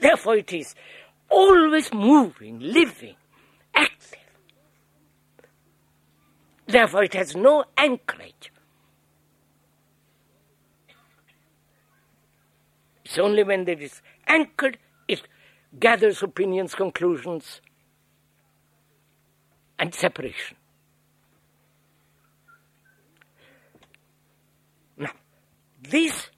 Therefore, 0.00 0.36
it 0.36 0.54
is 0.54 0.74
always 1.28 1.92
moving, 1.92 2.60
living, 2.60 3.16
active. 3.74 4.18
Therefore, 6.64 7.04
it 7.04 7.12
has 7.12 7.36
no 7.36 7.66
anchorage. 7.76 8.52
It's 13.04 13.18
only 13.18 13.42
when 13.42 13.68
it 13.68 13.82
is 13.82 14.00
anchored, 14.26 14.78
gathers 15.78 16.22
opinions, 16.22 16.74
conclusions, 16.74 17.60
and 19.78 19.94
separation. 19.94 20.56
Now, 24.96 25.10
this 25.82 26.30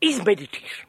is 0.00 0.24
meditation. 0.24 0.86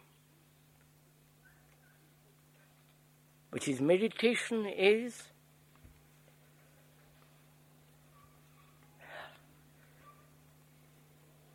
Which 3.51 3.67
is 3.67 3.79
meditation 3.79 4.65
is 4.65 5.23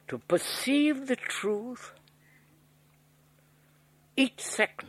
to 0.06 0.18
perceive 0.18 1.06
the 1.06 1.16
truth 1.16 1.92
each 4.16 4.40
second. 4.40 4.88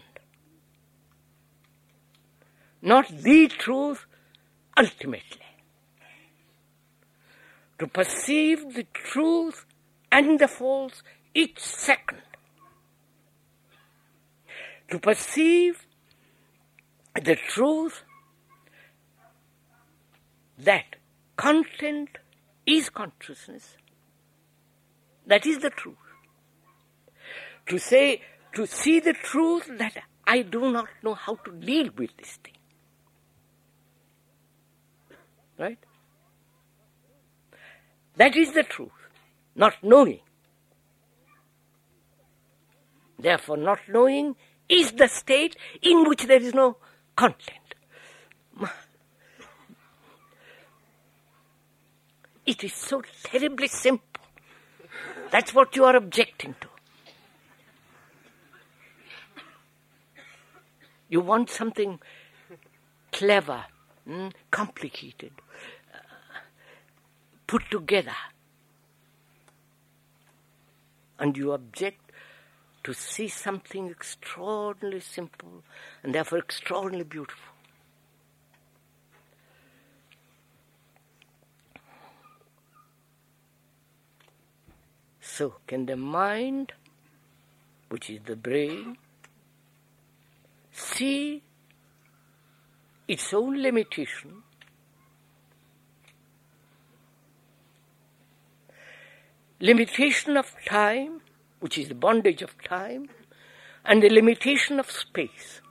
Not 2.81 3.07
the 3.09 3.47
truth 3.47 4.05
ultimately. 4.77 5.41
To 7.79 7.87
perceive 7.87 8.73
the 8.73 8.85
truth 8.93 9.65
and 10.11 10.39
the 10.39 10.47
false 10.47 11.03
each 11.33 11.59
second. 11.59 12.21
To 14.91 14.99
perceive 14.99 15.85
the 17.15 17.35
truth 17.35 18.03
that 20.57 20.95
content 21.35 22.17
is 22.65 22.89
consciousness. 22.89 23.77
That 25.25 25.45
is 25.45 25.59
the 25.59 25.69
truth. 25.69 25.95
To 27.67 27.77
say 27.77 28.21
to 28.53 28.65
see 28.65 28.99
the 28.99 29.13
truth 29.13 29.69
that 29.77 29.97
I 30.25 30.41
do 30.41 30.71
not 30.71 30.87
know 31.03 31.13
how 31.13 31.35
to 31.35 31.51
deal 31.51 31.89
with 31.97 32.15
this 32.17 32.37
thing. 32.43 32.58
Right? 35.59 35.77
That 38.15 38.35
is 38.35 38.53
the 38.53 38.63
truth, 38.63 38.91
not 39.55 39.75
knowing. 39.83 40.21
Therefore, 43.19 43.57
not 43.57 43.79
knowing 43.89 44.35
is 44.69 44.93
the 44.93 45.07
state 45.07 45.57
in 45.81 46.07
which 46.07 46.23
there 46.23 46.41
is 46.41 46.53
no 46.53 46.77
content. 47.15 47.59
It 52.45 52.63
is 52.63 52.73
so 52.73 53.03
terribly 53.23 53.67
simple. 53.67 54.23
That's 55.29 55.53
what 55.53 55.75
you 55.75 55.85
are 55.85 55.95
objecting 55.95 56.55
to. 56.61 56.67
You 61.09 61.21
want 61.21 61.49
something 61.49 61.99
clever, 63.11 63.65
mm, 64.07 64.31
complicated, 64.49 65.31
put 67.49 67.63
together. 67.71 68.15
And 71.17 71.35
you 71.35 71.51
object 71.51 72.11
to 72.83 72.93
see 72.93 73.27
something 73.27 73.89
extraordinarily 73.89 74.99
simple 74.99 75.63
and 76.03 76.13
therefore 76.13 76.37
extraordinarily 76.37 77.05
beautiful. 77.05 77.53
So, 85.19 85.55
can 85.65 85.87
the 85.87 85.97
mind, 85.97 86.73
which 87.89 88.11
is 88.11 88.19
the 88.25 88.35
brain, 88.35 88.97
see 90.71 91.41
its 93.07 93.33
own 93.33 93.59
limitation 93.59 94.43
limitation 99.59 100.37
of 100.37 100.55
time, 100.65 101.21
which 101.59 101.77
is 101.77 101.89
the 101.89 101.95
bondage 101.95 102.41
of 102.41 102.61
time, 102.63 103.09
and 103.85 104.01
the 104.01 104.09
limitation 104.09 104.79
of 104.79 104.89
space. 104.89 105.61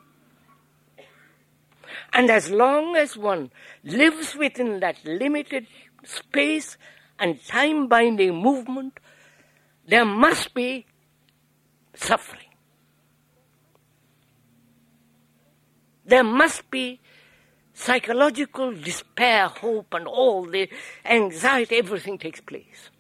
And 2.13 2.31
as 2.31 2.51
long 2.51 2.97
as 2.97 3.17
one 3.17 3.51
lives 3.85 4.35
within 4.35 4.81
that 4.81 5.05
limited 5.05 5.67
space 6.05 6.77
and 7.19 7.45
time 7.47 7.89
binding 7.89 8.37
movement, 8.37 8.99
there 9.87 10.05
must 10.05 10.55
be 10.55 10.87
suffering. 11.95 12.43
There 16.05 16.25
must 16.25 16.71
be 16.71 17.01
psychological 17.75 18.73
despair, 18.73 19.49
hope, 19.49 19.93
and 19.93 20.07
all 20.07 20.45
the 20.45 20.69
anxiety, 21.05 21.77
everything 21.77 22.19
takes 22.19 22.41
place. 22.41 22.91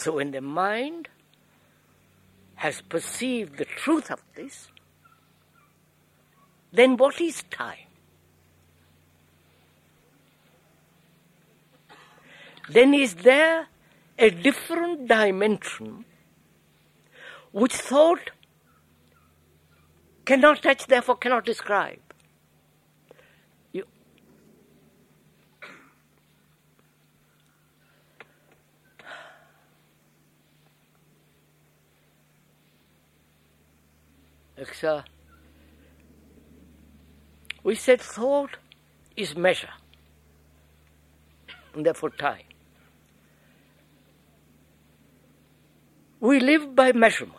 So 0.00 0.12
when 0.12 0.30
the 0.30 0.40
mind 0.40 1.08
has 2.54 2.80
perceived 2.80 3.58
the 3.58 3.66
truth 3.66 4.10
of 4.10 4.22
this, 4.34 4.68
then 6.72 6.96
what 6.96 7.20
is 7.20 7.42
time? 7.50 7.90
Then 12.70 12.94
is 12.94 13.14
there 13.16 13.66
a 14.18 14.30
different 14.30 15.06
dimension 15.06 16.06
which 17.52 17.74
thought 17.74 18.30
cannot 20.24 20.62
touch, 20.62 20.86
therefore 20.86 21.16
cannot 21.16 21.44
describe. 21.44 21.98
You, 23.72 23.84
uh, 34.60 35.02
we 37.62 37.74
said 37.74 38.00
thought 38.00 38.56
is 39.16 39.34
measure, 39.34 39.70
and 41.74 41.86
therefore 41.86 42.10
time. 42.10 42.42
We 46.20 46.40
live 46.40 46.74
by 46.74 46.92
measurement. 46.92 47.36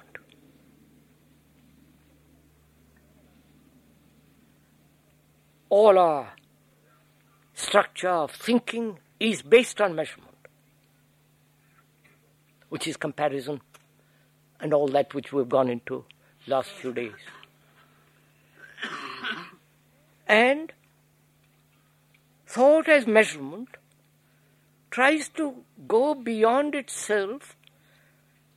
All 5.69 5.97
our 5.99 6.33
structure 7.53 8.09
of 8.09 8.31
thinking 8.31 8.97
is 9.19 9.43
based 9.43 9.79
on 9.79 9.95
measurement, 9.95 10.35
which 12.69 12.87
is 12.87 12.97
comparison 12.97 13.61
and 14.59 14.73
all 14.73 14.87
that 14.87 15.13
which 15.13 15.31
we've 15.31 15.47
gone 15.47 15.69
into 15.69 16.03
last 16.47 16.69
few 16.69 16.93
days. 16.93 17.13
And 20.27 20.71
thought 22.47 22.87
as 22.87 23.05
measurement 23.07 23.69
tries 24.89 25.29
to 25.29 25.63
go 25.87 26.13
beyond 26.15 26.75
itself 26.75 27.55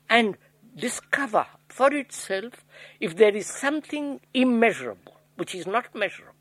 and 0.09 0.37
discover 0.77 1.47
for 1.69 1.93
itself 1.93 2.65
if 3.01 3.17
there 3.17 3.35
is 3.35 3.47
something 3.47 4.21
immeasurable, 4.33 5.17
which 5.37 5.55
is 5.55 5.67
not 5.67 5.95
measurable. 5.95 6.35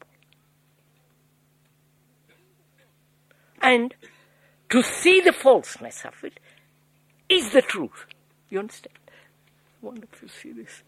And 3.62 3.94
to 4.70 4.82
see 4.82 5.22
the 5.22 5.32
falseness 5.34 6.04
of 6.06 6.24
it 6.24 6.40
is 7.30 7.52
the 7.52 7.62
truth. 7.62 8.06
You 8.50 8.60
understand? 8.60 8.98
Wonderful 9.82 10.28
to 10.28 10.34
see 10.34 10.52
this. 10.52 10.84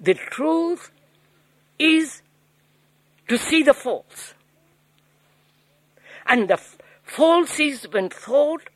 The 0.00 0.14
truth 0.14 0.90
is 1.78 2.22
to 3.28 3.38
see 3.38 3.62
the 3.62 3.74
false. 3.74 4.34
And 6.26 6.48
the 6.48 6.60
false 7.02 7.58
is 7.60 7.86
when 7.90 8.10
thought 8.10 8.68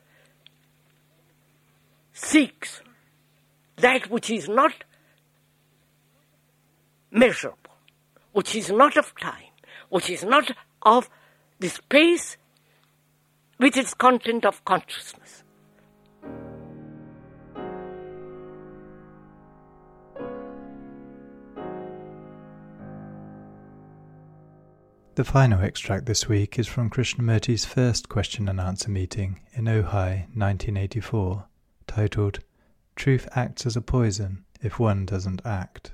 seeks 2.12 2.80
that 3.76 4.10
which 4.10 4.30
is 4.30 4.48
not 4.48 4.72
measurable, 7.10 7.56
which 8.32 8.54
is 8.54 8.70
not 8.70 8.96
of 8.96 9.14
time, 9.16 9.52
which 9.88 10.10
is 10.10 10.24
not 10.24 10.52
of 10.82 11.10
the 11.58 11.68
space 11.68 12.36
with 13.58 13.76
its 13.76 13.94
content 13.94 14.44
of 14.44 14.64
consciousness. 14.64 15.42
The 25.20 25.24
final 25.24 25.60
extract 25.60 26.06
this 26.06 26.30
week 26.30 26.58
is 26.58 26.66
from 26.66 26.88
Krishnamurti's 26.88 27.66
first 27.66 28.08
question 28.08 28.48
and 28.48 28.58
answer 28.58 28.90
meeting 28.90 29.40
in 29.52 29.66
Ojai 29.66 30.20
1984 30.34 31.44
titled 31.86 32.38
Truth 32.96 33.28
Acts 33.36 33.66
as 33.66 33.76
a 33.76 33.82
Poison 33.82 34.46
If 34.62 34.78
One 34.78 35.04
Doesn't 35.04 35.44
Act. 35.44 35.92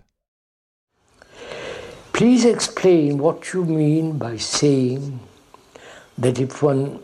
Please 2.12 2.44
explain 2.44 3.18
what 3.18 3.52
you 3.52 3.64
mean 3.64 4.16
by 4.16 4.36
saying 4.36 5.18
that 6.16 6.38
if 6.38 6.62
one 6.62 7.00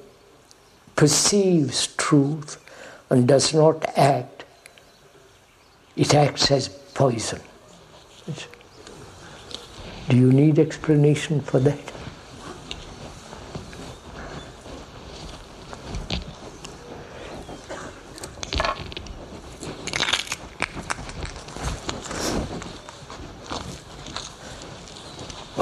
perceives 0.94 1.88
truth 1.96 2.64
and 3.10 3.26
does 3.26 3.52
not 3.52 3.84
act, 3.98 4.44
it 5.96 6.14
acts 6.14 6.52
as 6.52 6.68
poison. 6.68 7.40
Do 10.08 10.16
you 10.16 10.32
need 10.32 10.60
explanation 10.60 11.40
for 11.40 11.58
that? 11.58 11.92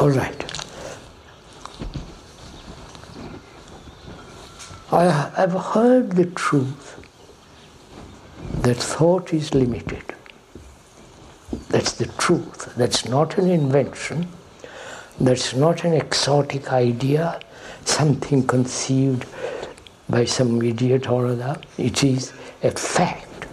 All 0.01 0.09
right. 0.09 0.35
I 5.41 5.45
have 5.45 5.73
heard 5.73 6.13
the 6.13 6.27
truth 6.27 7.03
that 8.61 8.77
thought 8.77 9.33
is 9.33 9.55
limited. 9.55 10.05
That's 11.71 11.93
the 11.93 12.09
truth. 12.19 12.75
That's 12.77 13.09
not 13.09 13.39
an 13.39 13.49
invention. 13.49 14.29
That's 15.19 15.55
not 15.55 15.83
an 15.85 15.95
exotic 15.95 16.71
idea, 16.75 17.41
something 17.87 18.47
conceived 18.47 19.25
by 20.11 20.27
some 20.27 20.61
idiot 20.61 21.09
or 21.09 21.29
other. 21.29 21.59
It 21.79 22.05
is 22.05 22.35
a 22.63 22.73
fact. 22.73 23.47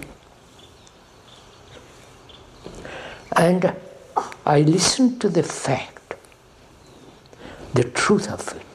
And 3.37 3.73
I 4.45 4.59
listen 4.59 5.19
to 5.19 5.29
the 5.29 5.43
fact 5.43 6.15
the 7.73 7.85
truth 7.85 8.29
of 8.29 8.45
it. 8.57 8.66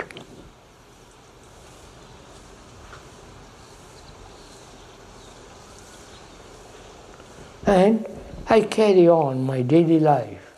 And 7.66 8.06
I 8.48 8.62
carry 8.62 9.08
on 9.08 9.44
my 9.44 9.62
daily 9.62 10.00
life. 10.00 10.54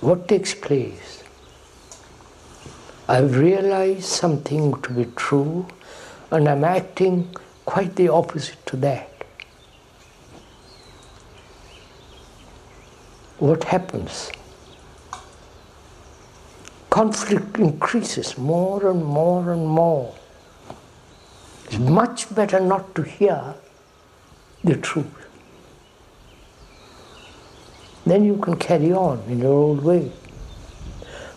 What 0.00 0.28
takes 0.28 0.54
place? 0.54 1.22
I've 3.08 3.36
realized 3.36 4.04
something 4.04 4.80
to 4.82 4.92
be 4.92 5.04
true 5.16 5.66
and 6.30 6.48
I'm 6.48 6.64
acting 6.64 7.34
quite 7.64 7.94
the 7.96 8.08
opposite 8.08 8.64
to 8.66 8.76
that. 8.78 9.16
what 13.38 13.64
happens? 13.64 14.30
Conflict 16.90 17.58
increases 17.58 18.38
more 18.38 18.90
and 18.90 19.04
more 19.04 19.52
and 19.52 19.66
more. 19.66 20.14
It's 21.66 21.78
much 21.78 22.34
better 22.34 22.60
not 22.60 22.94
to 22.94 23.02
hear 23.02 23.54
the 24.64 24.76
truth. 24.76 25.06
Then 28.04 28.24
you 28.24 28.36
can 28.36 28.56
carry 28.56 28.92
on 28.92 29.22
in 29.28 29.40
your 29.40 29.52
old 29.52 29.82
way. 29.82 30.12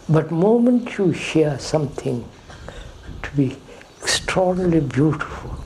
But 0.07 0.31
moment 0.31 0.97
you 0.97 1.09
hear 1.09 1.57
something 1.59 2.27
to 3.23 3.31
be 3.35 3.57
extraordinarily 4.01 4.81
beautiful, 4.81 5.63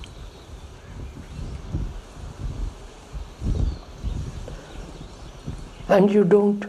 and 5.88 6.12
you 6.12 6.24
don't, 6.24 6.66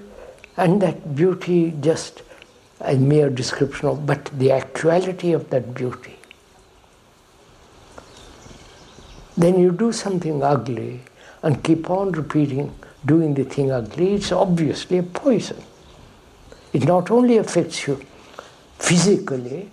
and 0.57 0.81
that 0.83 1.17
beauty 1.17 1.75
just 1.81 2.23
a 2.81 2.97
mere 2.97 3.31
description 3.31 3.89
of, 3.89 4.07
but 4.07 4.27
the 4.39 4.53
actuality 4.53 5.33
of 5.33 5.51
that 5.51 5.75
beauty. 5.75 6.17
Then 9.37 9.59
you 9.59 9.73
do 9.73 9.93
something 9.93 10.43
ugly 10.43 11.01
and 11.43 11.63
keep 11.63 11.91
on 11.91 12.13
repeating 12.13 12.75
doing 13.05 13.35
the 13.35 13.45
thing 13.45 13.71
ugly, 13.71 14.15
it's 14.15 14.33
obviously 14.33 14.99
a 14.99 15.03
poison. 15.03 15.63
It 16.73 16.85
not 16.85 17.11
only 17.11 17.37
affects 17.37 17.87
you 17.87 18.01
physically, 18.79 19.71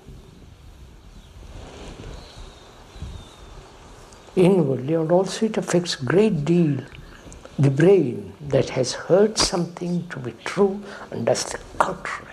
inwardly, 4.35 4.93
and 4.93 5.11
also 5.11 5.45
it 5.45 5.57
affects 5.57 5.95
great 5.95 6.45
deal 6.45 6.83
the 7.59 7.69
brain 7.69 8.33
that 8.47 8.69
has 8.69 8.93
heard 8.93 9.37
something 9.37 10.07
to 10.09 10.19
be 10.19 10.31
true 10.43 10.81
and 11.11 11.25
does 11.25 11.43
the 11.45 11.59
contrary. 11.77 12.30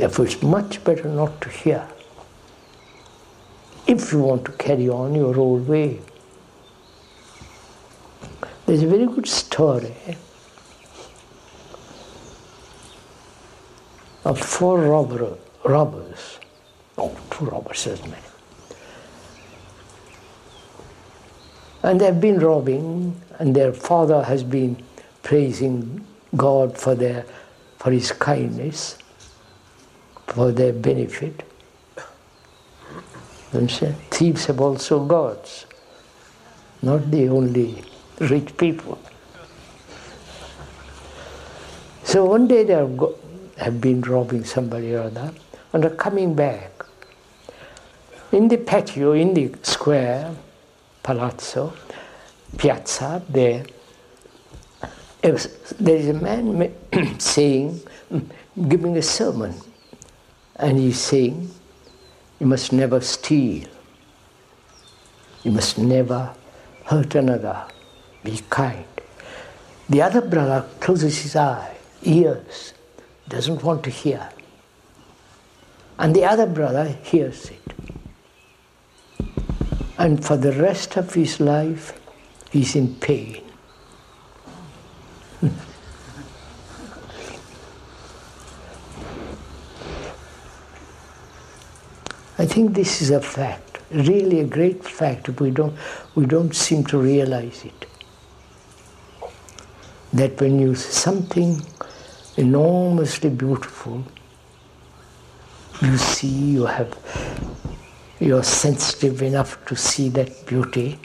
Therefore, 0.00 0.24
it's 0.24 0.42
much 0.42 0.82
better 0.82 1.10
not 1.10 1.42
to 1.42 1.50
hear 1.50 1.86
if 3.86 4.12
you 4.12 4.20
want 4.20 4.46
to 4.46 4.52
carry 4.52 4.88
on 4.88 5.14
your 5.14 5.36
old 5.36 5.68
way. 5.68 6.00
There's 8.64 8.82
a 8.82 8.86
very 8.86 9.04
good 9.04 9.26
story 9.26 9.94
of 14.24 14.38
four 14.40 14.80
robber, 14.80 15.36
robbers. 15.66 16.38
Oh, 16.96 17.14
two 17.30 17.44
robbers, 17.44 17.86
as 17.86 18.00
many. 18.00 18.16
And 21.82 22.00
they've 22.00 22.18
been 22.18 22.38
robbing, 22.38 23.20
and 23.38 23.54
their 23.54 23.74
father 23.74 24.22
has 24.22 24.44
been 24.44 24.82
praising 25.22 26.06
God 26.34 26.78
for 26.78 26.94
their 26.94 27.26
for 27.76 27.90
his 27.90 28.12
kindness, 28.12 28.96
for 30.30 30.52
their 30.52 30.72
benefit. 30.72 31.42
Understand? 33.52 33.96
Thieves 34.10 34.46
have 34.46 34.60
also 34.60 35.04
gods, 35.04 35.66
not 36.82 37.10
the 37.10 37.28
only 37.28 37.82
rich 38.20 38.56
people. 38.56 38.98
So 42.04 42.24
one 42.24 42.46
day 42.46 42.64
they 42.64 42.74
have, 42.74 43.80
been 43.80 44.00
robbing 44.02 44.44
somebody 44.44 44.94
or 44.94 45.02
other 45.02 45.32
and 45.72 45.84
are 45.84 45.90
coming 45.90 46.34
back. 46.34 46.84
In 48.32 48.46
the 48.48 48.56
patio, 48.56 49.12
in 49.12 49.34
the 49.34 49.52
square, 49.62 50.34
palazzo, 51.02 51.72
piazza, 52.56 53.22
there, 53.28 53.64
there 55.22 55.96
is 55.96 56.08
a 56.08 56.14
man 56.14 56.72
saying, 57.18 57.80
giving 58.68 58.96
a 58.96 59.02
sermon, 59.02 59.54
and 60.60 60.78
he's 60.78 61.00
saying, 61.00 61.50
you 62.38 62.46
must 62.46 62.72
never 62.72 63.00
steal. 63.00 63.68
You 65.42 65.52
must 65.52 65.78
never 65.78 66.34
hurt 66.84 67.14
another. 67.14 67.64
Be 68.22 68.40
kind. 68.50 68.84
The 69.88 70.02
other 70.02 70.20
brother 70.20 70.66
closes 70.80 71.22
his 71.22 71.34
eye, 71.34 71.76
ears, 72.02 72.74
doesn't 73.28 73.62
want 73.62 73.84
to 73.84 73.90
hear. 73.90 74.28
And 75.98 76.14
the 76.14 76.24
other 76.24 76.46
brother 76.46 76.84
hears 77.02 77.50
it. 77.50 77.58
And 79.98 80.24
for 80.24 80.36
the 80.36 80.52
rest 80.52 80.96
of 80.96 81.12
his 81.12 81.40
life, 81.40 81.98
he's 82.50 82.76
in 82.76 82.94
pain. 82.96 83.39
I 92.40 92.46
think 92.46 92.72
this 92.72 93.02
is 93.02 93.10
a 93.10 93.20
fact, 93.20 93.80
really 93.90 94.40
a 94.40 94.46
great 94.46 94.82
fact. 94.82 95.28
We 95.40 95.50
don't, 95.50 95.76
we 96.14 96.24
don't 96.24 96.56
seem 96.56 96.84
to 96.84 96.96
realize 96.96 97.66
it. 97.66 97.86
That 100.14 100.40
when 100.40 100.58
you 100.58 100.74
see 100.74 100.90
something 100.90 101.60
enormously 102.38 103.28
beautiful, 103.28 104.02
you 105.82 105.98
see, 105.98 106.28
you 106.28 106.64
have, 106.64 106.96
you're 108.18 108.42
sensitive 108.42 109.20
enough 109.20 109.62
to 109.66 109.76
see 109.76 110.08
that 110.08 110.46
beauty, 110.46 110.98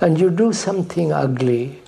and 0.00 0.16
you 0.16 0.30
do 0.30 0.52
something 0.52 1.12
ugly, 1.12 1.82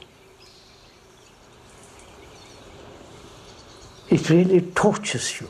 it 4.11 4.29
really 4.31 4.63
tortures 4.63 5.41
you 5.41 5.49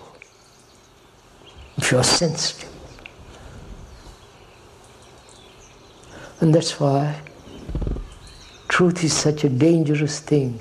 if 1.77 1.91
you're 1.91 2.05
sensitive. 2.05 2.71
And 6.41 6.55
that's 6.55 6.79
why 6.79 7.21
truth 8.69 9.05
is 9.05 9.13
such 9.13 9.45
a 9.45 9.49
dangerous 9.49 10.21
thing. 10.21 10.59